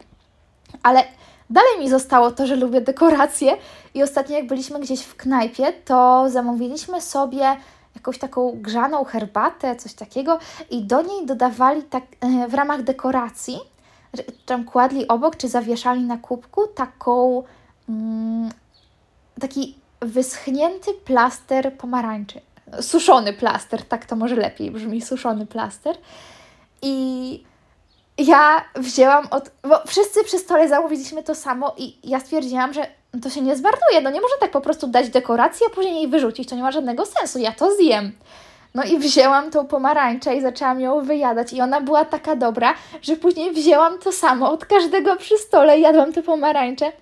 Ale 0.82 1.04
Dalej 1.50 1.78
mi 1.78 1.88
zostało 1.88 2.30
to, 2.30 2.46
że 2.46 2.56
lubię 2.56 2.80
dekoracje 2.80 3.56
i 3.94 4.02
ostatnio 4.02 4.36
jak 4.36 4.46
byliśmy 4.46 4.80
gdzieś 4.80 5.02
w 5.02 5.16
knajpie, 5.16 5.72
to 5.72 6.30
zamówiliśmy 6.30 7.00
sobie 7.00 7.56
jakąś 7.94 8.18
taką 8.18 8.52
grzaną 8.54 9.04
herbatę, 9.04 9.76
coś 9.76 9.94
takiego 9.94 10.38
i 10.70 10.84
do 10.84 11.02
niej 11.02 11.26
dodawali 11.26 11.82
tak 11.82 12.04
e, 12.20 12.48
w 12.48 12.54
ramach 12.54 12.82
dekoracji, 12.82 13.58
tam 14.46 14.64
kładli 14.64 15.08
obok 15.08 15.36
czy 15.36 15.48
zawieszali 15.48 16.02
na 16.02 16.16
kubku 16.16 16.66
taką 16.66 17.42
mm, 17.88 18.50
taki 19.40 19.78
wyschnięty 20.00 20.94
plaster 20.94 21.76
pomarańczy. 21.76 22.40
Suszony 22.80 23.32
plaster, 23.32 23.84
tak 23.84 24.06
to 24.06 24.16
może 24.16 24.36
lepiej 24.36 24.70
brzmi, 24.70 25.02
suszony 25.02 25.46
plaster. 25.46 25.96
I 26.82 27.44
ja 28.18 28.64
wzięłam 28.74 29.26
od. 29.30 29.50
Bo 29.62 29.82
wszyscy 29.86 30.24
przy 30.24 30.38
stole 30.38 30.68
zamówiliśmy 30.68 31.22
to 31.22 31.34
samo 31.34 31.74
i 31.76 31.98
ja 32.04 32.20
stwierdziłam, 32.20 32.72
że 32.72 32.86
to 33.22 33.30
się 33.30 33.40
nie 33.40 33.56
zmarnuje. 33.56 34.00
No 34.02 34.10
nie 34.10 34.20
można 34.20 34.36
tak 34.40 34.50
po 34.50 34.60
prostu 34.60 34.86
dać 34.86 35.08
dekoracji, 35.08 35.66
a 35.66 35.74
później 35.74 35.94
jej 35.94 36.08
wyrzucić. 36.08 36.48
To 36.48 36.56
nie 36.56 36.62
ma 36.62 36.72
żadnego 36.72 37.06
sensu. 37.06 37.38
Ja 37.38 37.52
to 37.52 37.74
zjem. 37.74 38.12
No 38.74 38.84
i 38.84 38.98
wzięłam 38.98 39.50
tą 39.50 39.66
pomarańczę 39.66 40.36
i 40.36 40.40
zaczęłam 40.40 40.80
ją 40.80 41.00
wyjadać. 41.00 41.52
I 41.52 41.60
ona 41.60 41.80
była 41.80 42.04
taka 42.04 42.36
dobra, 42.36 42.74
że 43.02 43.16
później 43.16 43.52
wzięłam 43.52 43.98
to 43.98 44.12
samo 44.12 44.50
od 44.50 44.64
każdego 44.64 45.16
przy 45.16 45.38
stole 45.38 45.78
jadłam 45.78 46.12
tę 46.12 46.22
pomarańczę. 46.22 46.92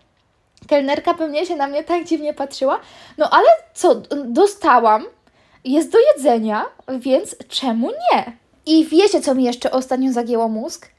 Kelnerka 0.68 1.14
pewnie 1.14 1.46
się 1.46 1.56
na 1.56 1.66
mnie 1.66 1.84
tak 1.84 2.04
dziwnie 2.04 2.34
patrzyła. 2.34 2.80
No 3.18 3.30
ale 3.30 3.46
co, 3.74 3.94
dostałam, 4.24 5.04
jest 5.64 5.92
do 5.92 5.98
jedzenia, 5.98 6.64
więc 6.88 7.36
czemu 7.48 7.90
nie? 7.90 8.32
I 8.66 8.84
wiecie, 8.84 9.20
co 9.20 9.34
mi 9.34 9.44
jeszcze 9.44 9.70
ostatnio 9.70 10.12
zagięło 10.12 10.48
mózg? 10.48 10.93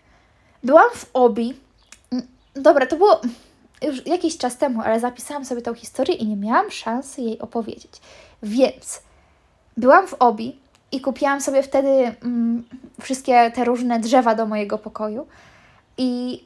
Byłam 0.65 0.89
w 0.93 1.09
Obi. 1.13 1.53
Mm, 2.11 2.27
dobra, 2.53 2.85
to 2.85 2.95
było 2.95 3.21
już 3.81 4.05
jakiś 4.07 4.37
czas 4.37 4.57
temu, 4.57 4.81
ale 4.81 4.99
zapisałam 4.99 5.45
sobie 5.45 5.61
tą 5.61 5.73
historię 5.73 6.15
i 6.15 6.27
nie 6.27 6.35
miałam 6.35 6.71
szansy 6.71 7.21
jej 7.21 7.39
opowiedzieć. 7.39 8.01
Więc 8.43 9.01
byłam 9.77 10.07
w 10.07 10.13
Obi 10.13 10.59
i 10.91 11.01
kupiłam 11.01 11.41
sobie 11.41 11.63
wtedy 11.63 11.89
mm, 11.89 12.63
wszystkie 13.01 13.51
te 13.51 13.65
różne 13.65 13.99
drzewa 13.99 14.35
do 14.35 14.45
mojego 14.45 14.77
pokoju. 14.77 15.27
I 15.97 16.43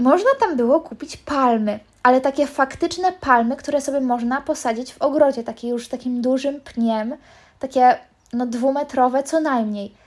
można 0.00 0.30
tam 0.40 0.56
było 0.56 0.80
kupić 0.80 1.16
palmy, 1.16 1.80
ale 2.02 2.20
takie 2.20 2.46
faktyczne 2.46 3.12
palmy, 3.12 3.56
które 3.56 3.80
sobie 3.80 4.00
można 4.00 4.40
posadzić 4.40 4.92
w 4.92 5.02
ogrodzie, 5.02 5.44
takie 5.44 5.68
już 5.68 5.88
takim 5.88 6.22
dużym 6.22 6.60
pniem, 6.60 7.16
takie 7.58 7.98
no 8.32 8.46
dwumetrowe 8.46 9.22
co 9.22 9.40
najmniej. 9.40 10.05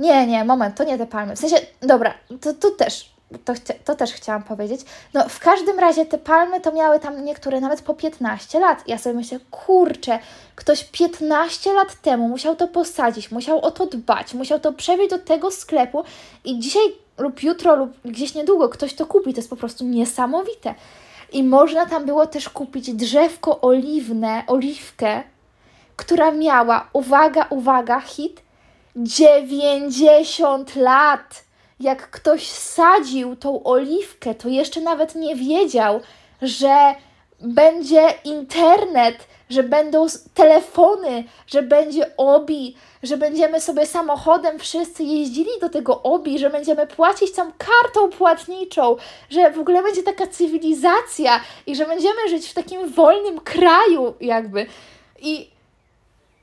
Nie, 0.00 0.26
nie, 0.26 0.44
moment, 0.44 0.76
to 0.76 0.84
nie 0.84 0.98
te 0.98 1.06
palmy. 1.06 1.36
W 1.36 1.38
sensie, 1.38 1.56
dobra, 1.82 2.14
to 2.40 2.54
tu 2.54 2.70
też, 2.70 3.10
to, 3.44 3.52
to 3.84 3.94
też 3.94 4.12
chciałam 4.12 4.42
powiedzieć. 4.42 4.80
No, 5.14 5.28
w 5.28 5.38
każdym 5.38 5.78
razie 5.78 6.06
te 6.06 6.18
palmy 6.18 6.60
to 6.60 6.72
miały 6.72 7.00
tam 7.00 7.24
niektóre 7.24 7.60
nawet 7.60 7.82
po 7.82 7.94
15 7.94 8.60
lat. 8.60 8.88
Ja 8.88 8.98
sobie 8.98 9.16
myślę, 9.16 9.38
kurczę, 9.50 10.18
ktoś 10.54 10.84
15 10.84 11.72
lat 11.72 11.94
temu 11.94 12.28
musiał 12.28 12.56
to 12.56 12.68
posadzić, 12.68 13.30
musiał 13.30 13.60
o 13.60 13.70
to 13.70 13.86
dbać, 13.86 14.34
musiał 14.34 14.60
to 14.60 14.72
przewieźć 14.72 15.10
do 15.10 15.18
tego 15.18 15.50
sklepu 15.50 16.04
i 16.44 16.58
dzisiaj 16.58 16.82
lub 17.18 17.42
jutro 17.42 17.76
lub 17.76 17.90
gdzieś 18.04 18.34
niedługo 18.34 18.68
ktoś 18.68 18.94
to 18.94 19.06
kupi. 19.06 19.34
To 19.34 19.38
jest 19.38 19.50
po 19.50 19.56
prostu 19.56 19.84
niesamowite. 19.84 20.74
I 21.32 21.44
można 21.44 21.86
tam 21.86 22.04
było 22.04 22.26
też 22.26 22.48
kupić 22.48 22.94
drzewko 22.94 23.60
oliwne, 23.60 24.42
oliwkę, 24.46 25.22
która 25.96 26.32
miała, 26.32 26.88
uwaga, 26.92 27.46
uwaga, 27.50 28.00
hit 28.00 28.42
90 29.02 30.76
lat! 30.76 31.44
Jak 31.80 32.10
ktoś 32.10 32.48
sadził 32.48 33.36
tą 33.36 33.62
oliwkę, 33.62 34.34
to 34.34 34.48
jeszcze 34.48 34.80
nawet 34.80 35.14
nie 35.14 35.36
wiedział, 35.36 36.00
że 36.42 36.94
będzie 37.40 38.14
internet, 38.24 39.16
że 39.50 39.62
będą 39.62 40.06
telefony, 40.34 41.24
że 41.46 41.62
będzie 41.62 42.16
obi, 42.16 42.76
że 43.02 43.16
będziemy 43.16 43.60
sobie 43.60 43.86
samochodem 43.86 44.58
wszyscy 44.58 45.04
jeździli 45.04 45.50
do 45.60 45.68
tego 45.68 46.02
obi, 46.02 46.38
że 46.38 46.50
będziemy 46.50 46.86
płacić 46.86 47.32
tam 47.32 47.52
kartą 47.58 48.10
płatniczą, 48.10 48.96
że 49.30 49.50
w 49.50 49.58
ogóle 49.58 49.82
będzie 49.82 50.02
taka 50.02 50.26
cywilizacja 50.26 51.40
i 51.66 51.76
że 51.76 51.86
będziemy 51.86 52.28
żyć 52.28 52.48
w 52.48 52.54
takim 52.54 52.88
wolnym 52.88 53.40
kraju, 53.40 54.14
jakby. 54.20 54.66
I 55.20 55.50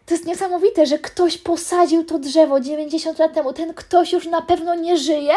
to 0.08 0.14
jest 0.14 0.26
niesamowite, 0.26 0.86
że 0.86 1.00
ktoś 1.00 1.38
posadził 1.38 2.04
to 2.04 2.20
drzewo 2.20 2.60
90 2.60 3.20
lat 3.20 3.34
temu. 3.34 3.54
Ten 3.54 3.74
ktoś 3.74 4.14
już 4.14 4.26
na 4.26 4.42
pewno 4.42 4.76
nie 4.76 4.98
żyje, 4.98 5.34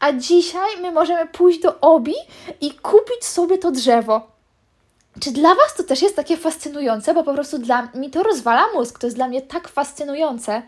a 0.00 0.12
dzisiaj 0.12 0.80
my 0.82 0.92
możemy 0.92 1.26
pójść 1.26 1.60
do 1.60 1.80
Obi 1.80 2.14
i 2.60 2.70
kupić 2.70 3.24
sobie 3.24 3.58
to 3.58 3.70
drzewo. 3.70 4.26
Czy 5.20 5.32
dla 5.32 5.54
Was 5.54 5.74
to 5.76 5.82
też 5.82 6.02
jest 6.02 6.16
takie 6.16 6.36
fascynujące? 6.36 7.14
Bo 7.14 7.24
po 7.24 7.34
prostu 7.34 7.58
dla 7.58 7.88
mi 7.94 8.10
to 8.10 8.22
rozwala 8.22 8.66
mózg. 8.74 8.98
To 8.98 9.06
jest 9.06 9.16
dla 9.16 9.28
mnie 9.28 9.42
tak 9.42 9.68
fascynujące. 9.68 10.62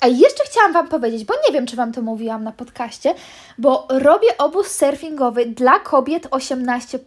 A 0.00 0.06
jeszcze 0.06 0.44
chciałam 0.44 0.72
Wam 0.72 0.88
powiedzieć, 0.88 1.24
bo 1.24 1.34
nie 1.48 1.54
wiem, 1.54 1.66
czy 1.66 1.76
Wam 1.76 1.92
to 1.92 2.02
mówiłam 2.02 2.44
na 2.44 2.52
podcaście, 2.52 3.14
bo 3.58 3.86
robię 3.88 4.28
obóz 4.38 4.66
surfingowy 4.66 5.46
dla 5.46 5.78
kobiet 5.78 6.28
18, 6.30 6.98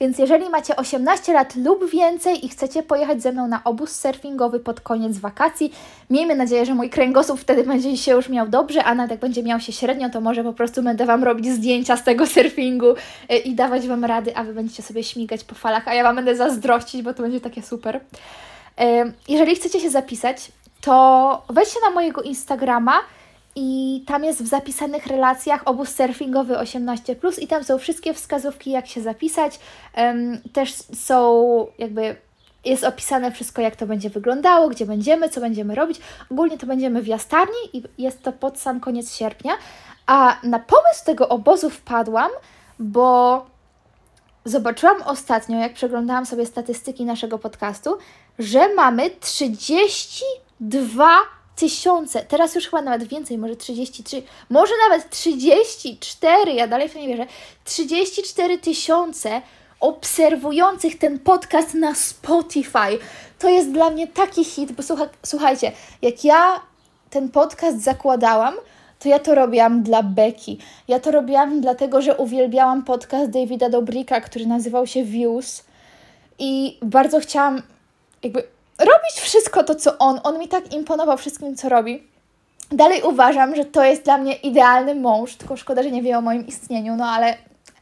więc 0.00 0.18
jeżeli 0.18 0.48
macie 0.48 0.76
18 0.76 1.32
lat 1.32 1.56
lub 1.56 1.90
więcej 1.90 2.46
i 2.46 2.48
chcecie 2.48 2.82
pojechać 2.82 3.22
ze 3.22 3.32
mną 3.32 3.46
na 3.46 3.64
obóz 3.64 4.00
surfingowy 4.00 4.60
pod 4.60 4.80
koniec 4.80 5.18
wakacji, 5.18 5.72
miejmy 6.10 6.34
nadzieję, 6.34 6.66
że 6.66 6.74
mój 6.74 6.90
kręgosłup 6.90 7.40
wtedy 7.40 7.64
będzie 7.64 7.96
się 7.96 8.12
już 8.12 8.28
miał 8.28 8.48
dobrze, 8.48 8.84
a 8.84 8.94
nawet 8.94 9.10
jak 9.10 9.20
będzie 9.20 9.42
miał 9.42 9.60
się 9.60 9.72
średnio, 9.72 10.10
to 10.10 10.20
może 10.20 10.44
po 10.44 10.52
prostu 10.52 10.82
będę 10.82 11.06
Wam 11.06 11.24
robić 11.24 11.46
zdjęcia 11.46 11.96
z 11.96 12.04
tego 12.04 12.26
surfingu 12.26 12.90
y, 13.32 13.36
i 13.36 13.54
dawać 13.54 13.86
Wam 13.86 14.04
rady, 14.04 14.36
a 14.36 14.44
Wy 14.44 14.54
będziecie 14.54 14.82
sobie 14.82 15.04
śmigać 15.04 15.44
po 15.44 15.54
falach, 15.54 15.88
a 15.88 15.94
ja 15.94 16.02
Wam 16.02 16.16
będę 16.16 16.36
zazdrościć, 16.36 17.02
bo 17.02 17.14
to 17.14 17.22
będzie 17.22 17.40
takie 17.40 17.62
super. 17.62 17.96
Y, 17.96 19.12
jeżeli 19.28 19.56
chcecie 19.56 19.80
się 19.80 19.90
zapisać, 19.90 20.52
to 20.80 21.42
wejdźcie 21.48 21.80
na 21.84 21.90
mojego 21.90 22.22
Instagrama 22.22 23.00
i 23.56 24.02
tam 24.06 24.24
jest 24.24 24.42
w 24.42 24.46
zapisanych 24.46 25.06
relacjach 25.06 25.62
obóz 25.64 25.94
surfingowy 25.94 26.58
18 26.58 27.16
i 27.40 27.46
tam 27.46 27.64
są 27.64 27.78
wszystkie 27.78 28.14
wskazówki, 28.14 28.70
jak 28.70 28.86
się 28.86 29.00
zapisać. 29.00 29.60
Też 30.52 30.74
są 30.94 31.66
jakby 31.78 32.16
jest 32.64 32.84
opisane 32.84 33.32
wszystko, 33.32 33.62
jak 33.62 33.76
to 33.76 33.86
będzie 33.86 34.10
wyglądało, 34.10 34.68
gdzie 34.68 34.86
będziemy, 34.86 35.28
co 35.28 35.40
będziemy 35.40 35.74
robić. 35.74 36.00
Ogólnie 36.30 36.58
to 36.58 36.66
będziemy 36.66 37.02
w 37.02 37.06
Jastarni 37.06 37.56
i 37.72 37.82
jest 37.98 38.22
to 38.22 38.32
pod 38.32 38.58
sam 38.58 38.80
koniec 38.80 39.14
sierpnia. 39.14 39.52
A 40.06 40.36
na 40.42 40.58
pomysł 40.58 41.04
tego 41.04 41.28
obozu 41.28 41.70
wpadłam, 41.70 42.30
bo 42.78 43.46
zobaczyłam 44.44 45.02
ostatnio, 45.02 45.58
jak 45.58 45.74
przeglądałam 45.74 46.26
sobie 46.26 46.46
statystyki 46.46 47.04
naszego 47.04 47.38
podcastu, 47.38 47.98
że 48.38 48.74
mamy 48.74 49.10
30 49.20 50.24
dwa 50.60 51.16
tysiące, 51.56 52.24
teraz 52.24 52.54
już 52.54 52.64
chyba 52.64 52.82
nawet 52.82 53.04
więcej, 53.04 53.38
może 53.38 53.56
33, 53.56 54.22
może 54.50 54.72
nawet 54.88 55.10
34, 55.10 56.52
ja 56.52 56.68
dalej 56.68 56.88
w 56.88 56.92
to 56.92 56.98
nie 56.98 57.08
wierzę, 57.08 57.26
34 57.64 58.58
tysiące 58.58 59.42
obserwujących 59.80 60.98
ten 60.98 61.18
podcast 61.18 61.74
na 61.74 61.94
Spotify. 61.94 62.98
To 63.38 63.48
jest 63.48 63.72
dla 63.72 63.90
mnie 63.90 64.06
taki 64.06 64.44
hit, 64.44 64.72
bo 64.72 64.82
słucha, 64.82 65.08
słuchajcie, 65.22 65.72
jak 66.02 66.24
ja 66.24 66.60
ten 67.10 67.28
podcast 67.28 67.82
zakładałam, 67.82 68.54
to 68.98 69.08
ja 69.08 69.18
to 69.18 69.34
robiłam 69.34 69.82
dla 69.82 70.02
Beki. 70.02 70.58
Ja 70.88 71.00
to 71.00 71.10
robiłam 71.10 71.60
dlatego, 71.60 72.02
że 72.02 72.16
uwielbiałam 72.16 72.84
podcast 72.84 73.30
Davida 73.30 73.68
Dobrika, 73.68 74.20
który 74.20 74.46
nazywał 74.46 74.86
się 74.86 75.04
Views 75.04 75.64
i 76.38 76.78
bardzo 76.82 77.20
chciałam 77.20 77.62
jakby 78.22 78.42
robić 78.80 79.20
wszystko 79.20 79.64
to, 79.64 79.74
co 79.74 79.98
on. 79.98 80.20
On 80.24 80.38
mi 80.38 80.48
tak 80.48 80.72
imponował 80.72 81.18
wszystkim, 81.18 81.56
co 81.56 81.68
robi. 81.68 82.02
Dalej 82.72 83.02
uważam, 83.02 83.56
że 83.56 83.64
to 83.64 83.84
jest 83.84 84.02
dla 84.02 84.18
mnie 84.18 84.34
idealny 84.34 84.94
mąż, 84.94 85.36
tylko 85.36 85.56
szkoda, 85.56 85.82
że 85.82 85.90
nie 85.90 86.02
wie 86.02 86.18
o 86.18 86.20
moim 86.20 86.46
istnieniu, 86.46 86.96
no 86.96 87.06
ale 87.06 87.36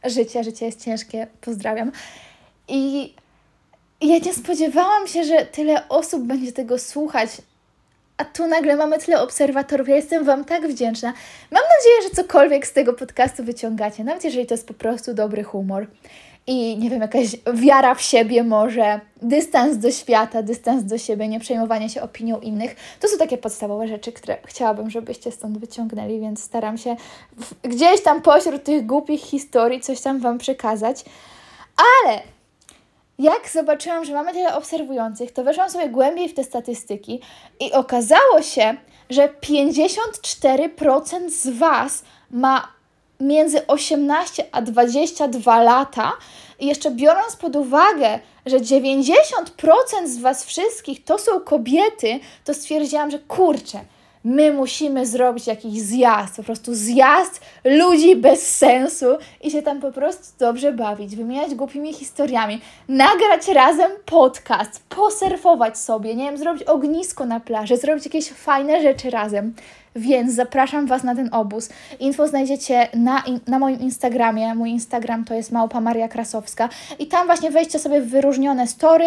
życie, 0.05 0.43
życie 0.43 0.65
jest 0.65 0.85
ciężkie, 0.85 1.27
pozdrawiam. 1.41 1.91
I 2.67 3.13
ja 4.01 4.17
nie 4.17 4.33
spodziewałam 4.33 5.07
się, 5.07 5.23
że 5.23 5.45
tyle 5.45 5.89
osób 5.89 6.23
będzie 6.23 6.51
tego 6.51 6.79
słuchać, 6.79 7.29
a 8.17 8.25
tu 8.25 8.47
nagle 8.47 8.75
mamy 8.75 8.99
tyle 8.99 9.21
obserwatorów. 9.21 9.87
Ja 9.87 9.95
jestem 9.95 10.23
Wam 10.23 10.45
tak 10.45 10.67
wdzięczna. 10.67 11.13
Mam 11.51 11.63
nadzieję, 11.63 12.09
że 12.09 12.15
cokolwiek 12.15 12.67
z 12.67 12.73
tego 12.73 12.93
podcastu 12.93 13.43
wyciągacie, 13.43 14.03
nawet 14.03 14.23
jeżeli 14.23 14.45
to 14.45 14.53
jest 14.53 14.67
po 14.67 14.73
prostu 14.73 15.13
dobry 15.13 15.43
humor 15.43 15.87
i 16.49 16.77
nie 16.77 16.89
wiem, 16.89 17.01
jakaś 17.01 17.35
wiara 17.53 17.95
w 17.95 18.01
siebie 18.01 18.43
może, 18.43 18.99
dystans 19.21 19.77
do 19.77 19.91
świata, 19.91 20.43
dystans 20.43 20.83
do 20.83 20.97
siebie, 20.97 21.27
nie 21.27 21.39
przejmowanie 21.39 21.89
się 21.89 22.01
opinią 22.01 22.39
innych. 22.39 22.75
To 22.99 23.07
są 23.07 23.17
takie 23.17 23.37
podstawowe 23.37 23.87
rzeczy, 23.87 24.11
które 24.11 24.37
chciałabym, 24.45 24.89
żebyście 24.89 25.31
stąd 25.31 25.57
wyciągnęli, 25.57 26.19
więc 26.19 26.43
staram 26.43 26.77
się 26.77 26.95
gdzieś 27.63 28.03
tam 28.03 28.21
pośród 28.21 28.63
tych 28.63 28.85
głupich 28.85 29.21
historii 29.21 29.81
coś 29.81 30.01
tam 30.01 30.19
Wam 30.19 30.37
przekazać. 30.37 31.05
Ale 31.77 32.21
jak 33.19 33.49
zobaczyłam, 33.49 34.05
że 34.05 34.13
mamy 34.13 34.33
tyle 34.33 34.55
obserwujących, 34.55 35.31
to 35.31 35.43
weszłam 35.43 35.69
sobie 35.69 35.89
głębiej 35.89 36.29
w 36.29 36.33
te 36.33 36.43
statystyki 36.43 37.21
i 37.59 37.73
okazało 37.73 38.41
się, 38.41 38.75
że 39.09 39.27
54% 39.27 41.29
z 41.29 41.49
Was 41.49 42.03
ma 42.31 42.78
między 43.19 43.67
18 43.67 44.45
a 44.51 44.61
22 44.61 45.63
lata. 45.63 46.11
I 46.59 46.67
jeszcze 46.67 46.91
biorąc 46.91 47.35
pod 47.35 47.55
uwagę, 47.55 48.19
że 48.45 48.59
90% 48.59 48.87
z 50.05 50.17
Was 50.17 50.45
wszystkich 50.45 51.03
to 51.03 51.17
są 51.17 51.39
kobiety, 51.39 52.19
to 52.45 52.53
stwierdziłam, 52.53 53.11
że 53.11 53.19
kurczę, 53.19 53.79
my 54.23 54.51
musimy 54.53 55.05
zrobić 55.05 55.47
jakiś 55.47 55.81
zjazd, 55.81 56.35
po 56.35 56.43
prostu 56.43 56.75
zjazd 56.75 57.41
ludzi 57.63 58.15
bez 58.15 58.55
sensu 58.57 59.05
i 59.41 59.51
się 59.51 59.61
tam 59.61 59.81
po 59.81 59.91
prostu 59.91 60.23
dobrze 60.39 60.71
bawić, 60.71 61.15
wymieniać 61.15 61.55
głupimi 61.55 61.93
historiami, 61.93 62.61
nagrać 62.87 63.47
razem 63.47 63.91
podcast, 64.05 64.83
posurfować 64.89 65.79
sobie, 65.79 66.15
nie 66.15 66.23
wiem, 66.25 66.37
zrobić 66.37 66.63
ognisko 66.63 67.25
na 67.25 67.39
plaży, 67.39 67.77
zrobić 67.77 68.05
jakieś 68.05 68.29
fajne 68.29 68.81
rzeczy 68.81 69.09
razem. 69.09 69.53
Więc 69.95 70.33
zapraszam 70.33 70.87
Was 70.87 71.03
na 71.03 71.15
ten 71.15 71.29
obóz. 71.33 71.69
Info 71.99 72.27
znajdziecie 72.27 72.87
na, 72.93 73.23
na 73.47 73.59
moim 73.59 73.79
Instagramie. 73.79 74.55
Mój 74.55 74.69
Instagram 74.69 75.25
to 75.25 75.33
jest 75.33 75.51
Małpa 75.51 75.81
Maria 75.81 76.07
Krasowska. 76.07 76.69
I 76.99 77.07
tam 77.07 77.25
właśnie 77.25 77.51
wejdźcie 77.51 77.79
sobie 77.79 78.01
w 78.01 78.09
wyróżnione 78.09 78.67
story. 78.67 79.05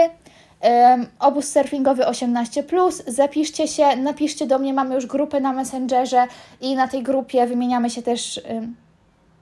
Um, 0.62 1.07
obóz 1.18 1.49
surfingowy 1.49 2.07
18. 2.07 2.64
Zapiszcie 3.07 3.68
się, 3.68 3.97
napiszcie 3.97 4.47
do 4.47 4.59
mnie. 4.59 4.73
Mamy 4.73 4.95
już 4.95 5.07
grupę 5.07 5.40
na 5.40 5.53
Messengerze 5.53 6.27
i 6.61 6.75
na 6.75 6.88
tej 6.88 7.03
grupie 7.03 7.47
wymieniamy 7.47 7.90
się 7.90 8.03
też. 8.03 8.40
Um, 8.51 8.77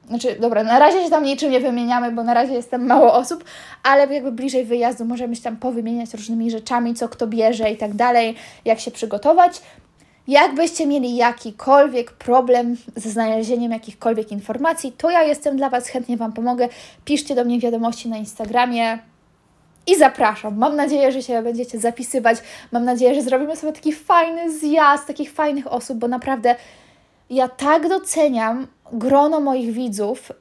znaczy, 0.09 0.37
dobra, 0.41 0.65
na 0.65 0.79
razie 0.79 1.05
się 1.05 1.11
tam 1.11 1.25
niczym 1.25 1.51
nie 1.51 1.61
wymieniamy, 1.61 2.13
bo 2.13 2.25
na 2.25 2.35
razie 2.35 2.53
jest 2.53 2.71
tam 2.71 2.87
mało 2.87 3.15
osób, 3.15 3.45
ale 3.83 4.15
jakby 4.15 4.33
bliżej 4.33 4.65
wyjazdu 4.65 5.05
możemy 5.05 5.37
się 5.37 5.43
tam 5.43 5.57
powymieniać 5.57 6.15
różnymi 6.15 6.51
rzeczami, 6.51 6.95
co 6.95 7.09
kto 7.09 7.27
bierze 7.27 7.71
i 7.71 7.77
tak 7.77 7.95
dalej, 7.95 8.35
jak 8.65 8.81
się 8.81 8.91
przygotować. 8.91 9.63
Jakbyście 10.29 10.87
mieli 10.87 11.17
jakikolwiek 11.17 12.13
problem 12.13 12.77
ze 12.97 13.11
znalezieniem 13.11 13.73
jakichkolwiek 13.73 14.33
informacji, 14.33 14.93
to 14.93 15.11
ja 15.11 15.23
jestem 15.23 15.57
dla 15.57 15.71
Was, 15.71 15.89
chętnie 15.89 16.17
Wam 16.17 16.33
pomogę. 16.33 16.69
Piszcie 17.05 17.35
do 17.35 17.45
mnie 17.45 17.61
wiadomości 17.61 18.09
na 18.09 18.17
Instagramie 18.17 18.99
i 19.87 19.97
zapraszam. 19.99 20.59
Mam 20.59 20.77
nadzieję, 20.77 21.13
że 21.13 21.23
się 21.23 21.43
będziecie 21.43 21.79
zapisywać. 21.79 22.39
Mam 22.73 22.85
nadzieję, 22.85 23.15
że 23.15 23.23
zrobimy 23.23 23.57
sobie 23.57 23.73
taki 23.73 23.93
fajny 23.93 24.59
zjazd 24.59 25.07
takich 25.07 25.33
fajnych 25.33 25.73
osób, 25.73 25.99
bo 25.99 26.09
naprawdę 26.09 26.57
ja 27.31 27.49
tak 27.49 27.89
doceniam 27.89 28.67
grono 28.93 29.41
moich 29.41 29.73
widzów. 29.73 30.33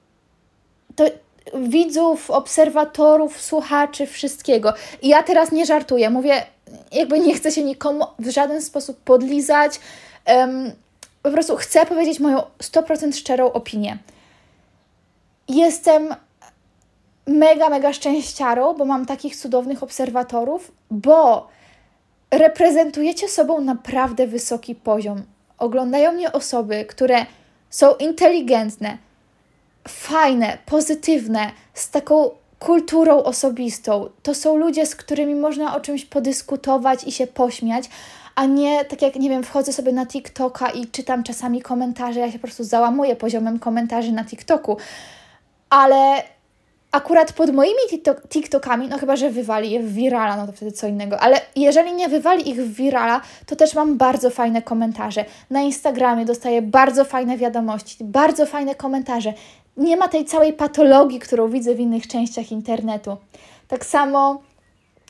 To 0.95 1.05
widzów, 1.53 2.31
obserwatorów, 2.31 3.41
słuchaczy, 3.41 4.05
wszystkiego. 4.05 4.73
I 5.01 5.07
ja 5.07 5.23
teraz 5.23 5.51
nie 5.51 5.65
żartuję. 5.65 6.09
Mówię, 6.09 6.43
jakby 6.91 7.19
nie 7.19 7.33
chcę 7.33 7.51
się 7.51 7.63
nikomu 7.63 8.05
w 8.19 8.29
żaden 8.29 8.61
sposób 8.61 8.99
podlizać. 8.99 9.79
Um, 10.27 10.71
po 11.23 11.31
prostu 11.31 11.55
chcę 11.55 11.85
powiedzieć 11.85 12.19
moją 12.19 12.41
100% 12.59 13.13
szczerą 13.15 13.51
opinię. 13.51 13.97
Jestem 15.47 16.15
mega, 17.27 17.69
mega 17.69 17.93
szczęściarą, 17.93 18.73
bo 18.73 18.85
mam 18.85 19.05
takich 19.05 19.35
cudownych 19.35 19.83
obserwatorów, 19.83 20.71
bo 20.91 21.47
reprezentujecie 22.31 23.29
sobą 23.29 23.61
naprawdę 23.61 24.27
wysoki 24.27 24.75
poziom. 24.75 25.23
Oglądają 25.57 26.11
mnie 26.11 26.31
osoby, 26.31 26.85
które 26.85 27.25
są 27.69 27.95
inteligentne, 27.95 28.97
fajne, 29.87 30.57
pozytywne, 30.65 31.51
z 31.73 31.89
taką 31.89 32.29
kulturą 32.59 33.23
osobistą. 33.23 34.09
To 34.23 34.35
są 34.35 34.57
ludzie, 34.57 34.85
z 34.85 34.95
którymi 34.95 35.35
można 35.35 35.75
o 35.75 35.79
czymś 35.79 36.05
podyskutować 36.05 37.03
i 37.03 37.11
się 37.11 37.27
pośmiać, 37.27 37.89
a 38.35 38.45
nie 38.45 38.85
tak 38.85 39.01
jak, 39.01 39.15
nie 39.15 39.29
wiem, 39.29 39.43
wchodzę 39.43 39.73
sobie 39.73 39.93
na 39.93 40.05
TikToka 40.05 40.69
i 40.69 40.87
czytam 40.87 41.23
czasami 41.23 41.61
komentarze, 41.61 42.19
ja 42.19 42.31
się 42.31 42.39
po 42.39 42.47
prostu 42.47 42.63
załamuję 42.63 43.15
poziomem 43.15 43.59
komentarzy 43.59 44.11
na 44.11 44.25
TikToku. 44.25 44.77
Ale 45.69 46.23
akurat 46.91 47.33
pod 47.33 47.53
moimi 47.53 47.79
TikTokami, 48.29 48.87
no 48.87 48.97
chyba, 48.97 49.15
że 49.15 49.29
wywali 49.29 49.71
je 49.71 49.79
w 49.79 49.93
virala, 49.93 50.37
no 50.37 50.47
to 50.47 50.53
wtedy 50.53 50.71
co 50.71 50.87
innego, 50.87 51.19
ale 51.19 51.41
jeżeli 51.55 51.93
nie 51.93 52.09
wywali 52.09 52.49
ich 52.49 52.63
w 52.63 52.73
virala, 52.73 53.21
to 53.45 53.55
też 53.55 53.75
mam 53.75 53.97
bardzo 53.97 54.29
fajne 54.29 54.61
komentarze. 54.61 55.25
Na 55.49 55.61
Instagramie 55.61 56.25
dostaję 56.25 56.61
bardzo 56.61 57.05
fajne 57.05 57.37
wiadomości, 57.37 57.97
bardzo 58.03 58.45
fajne 58.45 58.75
komentarze 58.75 59.33
nie 59.79 59.97
ma 59.97 60.07
tej 60.07 60.25
całej 60.25 60.53
patologii, 60.53 61.19
którą 61.19 61.49
widzę 61.49 61.75
w 61.75 61.79
innych 61.79 62.07
częściach 62.07 62.51
internetu. 62.51 63.17
Tak 63.67 63.85
samo 63.85 64.41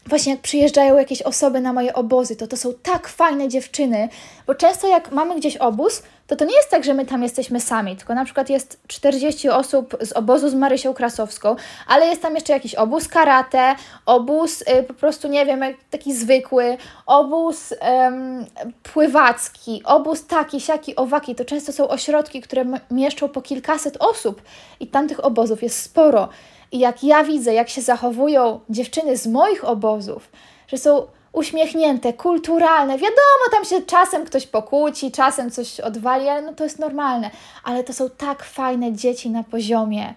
właśnie 0.10 0.32
jak 0.32 0.42
przyjeżdżają 0.42 0.98
jakieś 0.98 1.22
osoby 1.22 1.62
na 1.62 1.74
moje 1.74 1.94
obozy, 1.94 2.36
to 2.36 2.48
to 2.48 2.58
są 2.58 2.74
tak 2.84 3.08
fajne 3.08 3.48
dziewczyny, 3.48 4.10
bo 4.48 4.56
często 4.56 4.88
jak 4.88 5.12
mamy 5.12 5.36
gdzieś 5.36 5.58
obóz, 5.58 6.04
to 6.28 6.36
to 6.36 6.46
nie 6.46 6.56
jest 6.56 6.70
tak, 6.70 6.84
że 6.84 6.94
my 6.94 7.06
tam 7.06 7.24
jesteśmy 7.24 7.60
sami, 7.60 7.96
tylko 7.96 8.14
na 8.16 8.26
przykład 8.26 8.50
jest 8.50 8.80
40 8.88 9.50
osób 9.50 9.98
z 10.02 10.12
obozu 10.12 10.50
z 10.50 10.54
Marysią 10.54 10.94
Krasowską, 10.94 11.56
ale 11.88 12.08
jest 12.08 12.22
tam 12.22 12.36
jeszcze 12.36 12.54
jakiś 12.54 12.76
obóz 12.76 13.08
karate, 13.08 13.76
obóz 14.06 14.62
y, 14.62 14.84
po 14.84 14.94
prostu, 14.94 15.28
nie 15.28 15.46
wiem, 15.46 15.62
taki 15.90 16.14
zwykły, 16.14 16.78
obóz 17.06 17.74
em, 17.80 18.46
pływacki, 18.84 19.82
obóz 19.86 20.26
taki, 20.26 20.62
siaki, 20.62 20.96
owaki. 20.96 21.36
To 21.36 21.46
często 21.46 21.72
są 21.74 21.88
ośrodki, 21.88 22.42
które 22.42 22.66
mieszczą 22.92 23.30
po 23.30 23.42
kilkaset 23.42 23.98
osób 24.00 24.42
i 24.80 24.88
tam 24.88 25.08
tych 25.08 25.26
obozów 25.26 25.64
jest 25.64 25.82
sporo. 25.82 26.30
I 26.72 26.80
jak 26.80 27.04
ja 27.04 27.24
widzę, 27.24 27.54
jak 27.54 27.70
się 27.70 27.82
zachowują 27.82 28.60
dziewczyny 28.70 29.18
z 29.18 29.28
moich 29.28 29.66
obozów, 29.66 30.30
że 30.68 30.78
są 30.78 31.08
uśmiechnięte, 31.34 32.14
kulturalne, 32.14 32.94
wiadomo, 32.94 33.46
tam 33.52 33.66
się 33.66 33.82
czasem 33.82 34.26
ktoś 34.26 34.48
pokłóci, 34.48 35.12
czasem 35.12 35.52
coś 35.52 35.80
odwali, 35.80 36.28
ale 36.28 36.42
no 36.42 36.54
to 36.54 36.64
jest 36.64 36.80
normalne. 36.80 37.32
Ale 37.64 37.84
to 37.84 37.94
są 37.94 38.10
tak 38.10 38.44
fajne 38.44 38.94
dzieci 38.94 39.30
na 39.30 39.44
poziomie. 39.44 40.14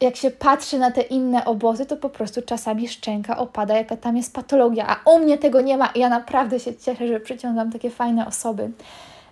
Jak 0.00 0.16
się 0.16 0.30
patrzy 0.30 0.78
na 0.78 0.90
te 0.90 1.00
inne 1.00 1.44
obozy, 1.44 1.86
to 1.86 1.96
po 1.96 2.08
prostu 2.08 2.42
czasami 2.42 2.88
szczęka 2.88 3.36
opada, 3.36 3.76
jaka 3.76 3.96
tam 3.96 4.16
jest 4.16 4.34
patologia, 4.34 4.86
a 4.88 5.10
u 5.10 5.18
mnie 5.18 5.38
tego 5.38 5.60
nie 5.60 5.76
ma 5.76 5.86
i 5.86 6.00
ja 6.00 6.08
naprawdę 6.08 6.60
się 6.60 6.76
cieszę, 6.76 7.08
że 7.08 7.20
przyciągam 7.20 7.72
takie 7.72 7.90
fajne 7.90 8.26
osoby. 8.26 8.70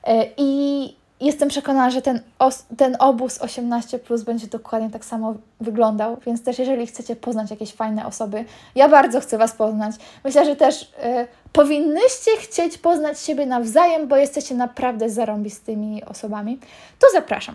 E, 0.05 0.27
I 0.37 1.00
jestem 1.21 1.49
przekonana, 1.49 1.91
że 1.91 2.03
ten, 2.03 2.21
os- 2.39 2.65
ten 2.77 2.97
obóz 2.99 3.39
18 3.39 3.99
plus 3.99 4.23
będzie 4.23 4.47
dokładnie 4.47 4.91
tak 4.91 5.05
samo 5.05 5.35
wyglądał, 5.61 6.17
więc 6.27 6.45
też 6.45 6.59
jeżeli 6.59 6.87
chcecie 6.87 7.17
poznać 7.17 7.51
jakieś 7.51 7.73
fajne 7.73 8.07
osoby, 8.07 8.45
ja 8.75 8.89
bardzo 8.89 9.21
chcę 9.21 9.39
Was 9.39 9.53
poznać. 9.53 9.95
Myślę, 10.25 10.45
że 10.45 10.57
też 10.57 10.93
e, 11.03 11.27
powinnyście 11.53 12.31
chcieć 12.41 12.79
poznać 12.79 13.21
siebie 13.21 13.47
nawzajem, 13.47 14.09
bo 14.09 14.17
jesteście 14.17 14.55
naprawdę 14.55 15.11
zarąbistymi 15.11 16.05
osobami. 16.05 16.59
To 16.99 17.07
zapraszam. 17.13 17.55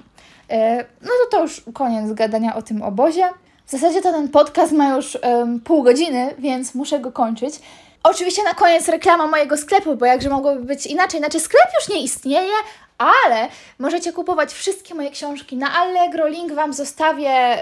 E, 0.49 0.77
no 1.01 1.09
to 1.23 1.37
to 1.37 1.41
już 1.41 1.61
koniec 1.73 2.13
gadania 2.13 2.55
o 2.55 2.61
tym 2.61 2.81
obozie. 2.81 3.29
W 3.65 3.71
zasadzie 3.71 4.01
to 4.01 4.11
ten 4.11 4.29
podcast 4.29 4.71
ma 4.71 4.95
już 4.95 5.17
em, 5.21 5.59
pół 5.59 5.83
godziny, 5.83 6.35
więc 6.39 6.75
muszę 6.75 6.99
go 6.99 7.11
kończyć. 7.11 7.59
Oczywiście 8.03 8.43
na 8.43 8.53
koniec 8.53 8.87
reklama 8.87 9.27
mojego 9.27 9.57
sklepu, 9.57 9.95
bo 9.95 10.05
jakże 10.05 10.29
mogłoby 10.29 10.61
być 10.63 10.85
inaczej. 10.85 11.19
Znaczy 11.19 11.39
sklep 11.39 11.67
już 11.79 11.89
nie 11.89 12.03
istnieje, 12.03 12.51
ale 12.97 13.47
możecie 13.79 14.13
kupować 14.13 14.53
wszystkie 14.53 14.95
moje 14.95 15.11
książki 15.11 15.57
na 15.57 15.73
Allegro. 15.73 16.27
Link 16.27 16.53
Wam 16.53 16.73
zostawię 16.73 17.57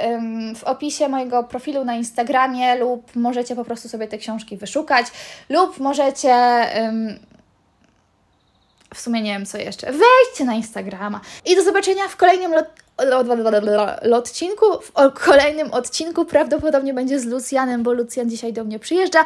w 0.56 0.64
opisie 0.64 1.08
mojego 1.10 1.44
profilu 1.44 1.86
na 1.86 1.96
Instagramie 1.96 2.76
lub 2.76 3.16
możecie 3.16 3.56
po 3.56 3.66
prostu 3.66 3.90
sobie 3.90 4.08
te 4.08 4.18
książki 4.18 4.58
wyszukać 4.58 5.08
lub 5.50 5.80
możecie... 5.80 6.36
w 8.94 9.00
sumie 9.00 9.22
nie 9.22 9.34
wiem 9.34 9.46
co 9.46 9.58
jeszcze. 9.58 9.88
Wejdźcie 9.88 10.46
na 10.46 10.54
Instagrama. 10.54 11.22
I 11.46 11.56
do 11.56 11.64
zobaczenia 11.64 12.08
w 12.08 12.16
kolejnym 12.16 12.52
lotcinku. 14.02 14.66
W 14.82 15.14
kolejnym 15.26 15.72
odcinku 15.72 16.26
prawdopodobnie 16.26 16.94
będzie 16.94 17.20
z 17.20 17.26
Lucjanem, 17.26 17.84
bo 17.84 17.94
Lucjan 17.94 18.30
dzisiaj 18.30 18.54
do 18.54 18.64
mnie 18.64 18.80
przyjeżdża. 18.80 19.24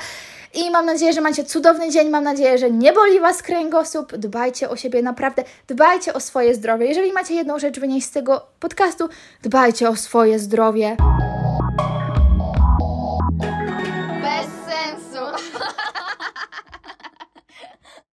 I 0.53 0.71
mam 0.71 0.85
nadzieję, 0.85 1.13
że 1.13 1.21
macie 1.21 1.43
cudowny 1.43 1.91
dzień. 1.91 2.09
Mam 2.09 2.23
nadzieję, 2.23 2.57
że 2.57 2.71
nie 2.71 2.93
boli 2.93 3.19
Was 3.19 3.41
kręgosłup. 3.41 4.15
Dbajcie 4.15 4.69
o 4.69 4.75
siebie, 4.75 5.01
naprawdę. 5.01 5.43
Dbajcie 5.67 6.13
o 6.13 6.19
swoje 6.19 6.55
zdrowie. 6.55 6.85
Jeżeli 6.85 7.13
macie 7.13 7.33
jedną 7.33 7.59
rzecz 7.59 7.79
wynieść 7.79 8.07
z 8.07 8.11
tego 8.11 8.45
podcastu, 8.59 9.09
dbajcie 9.43 9.89
o 9.89 9.95
swoje 9.95 10.39
zdrowie. 10.39 10.97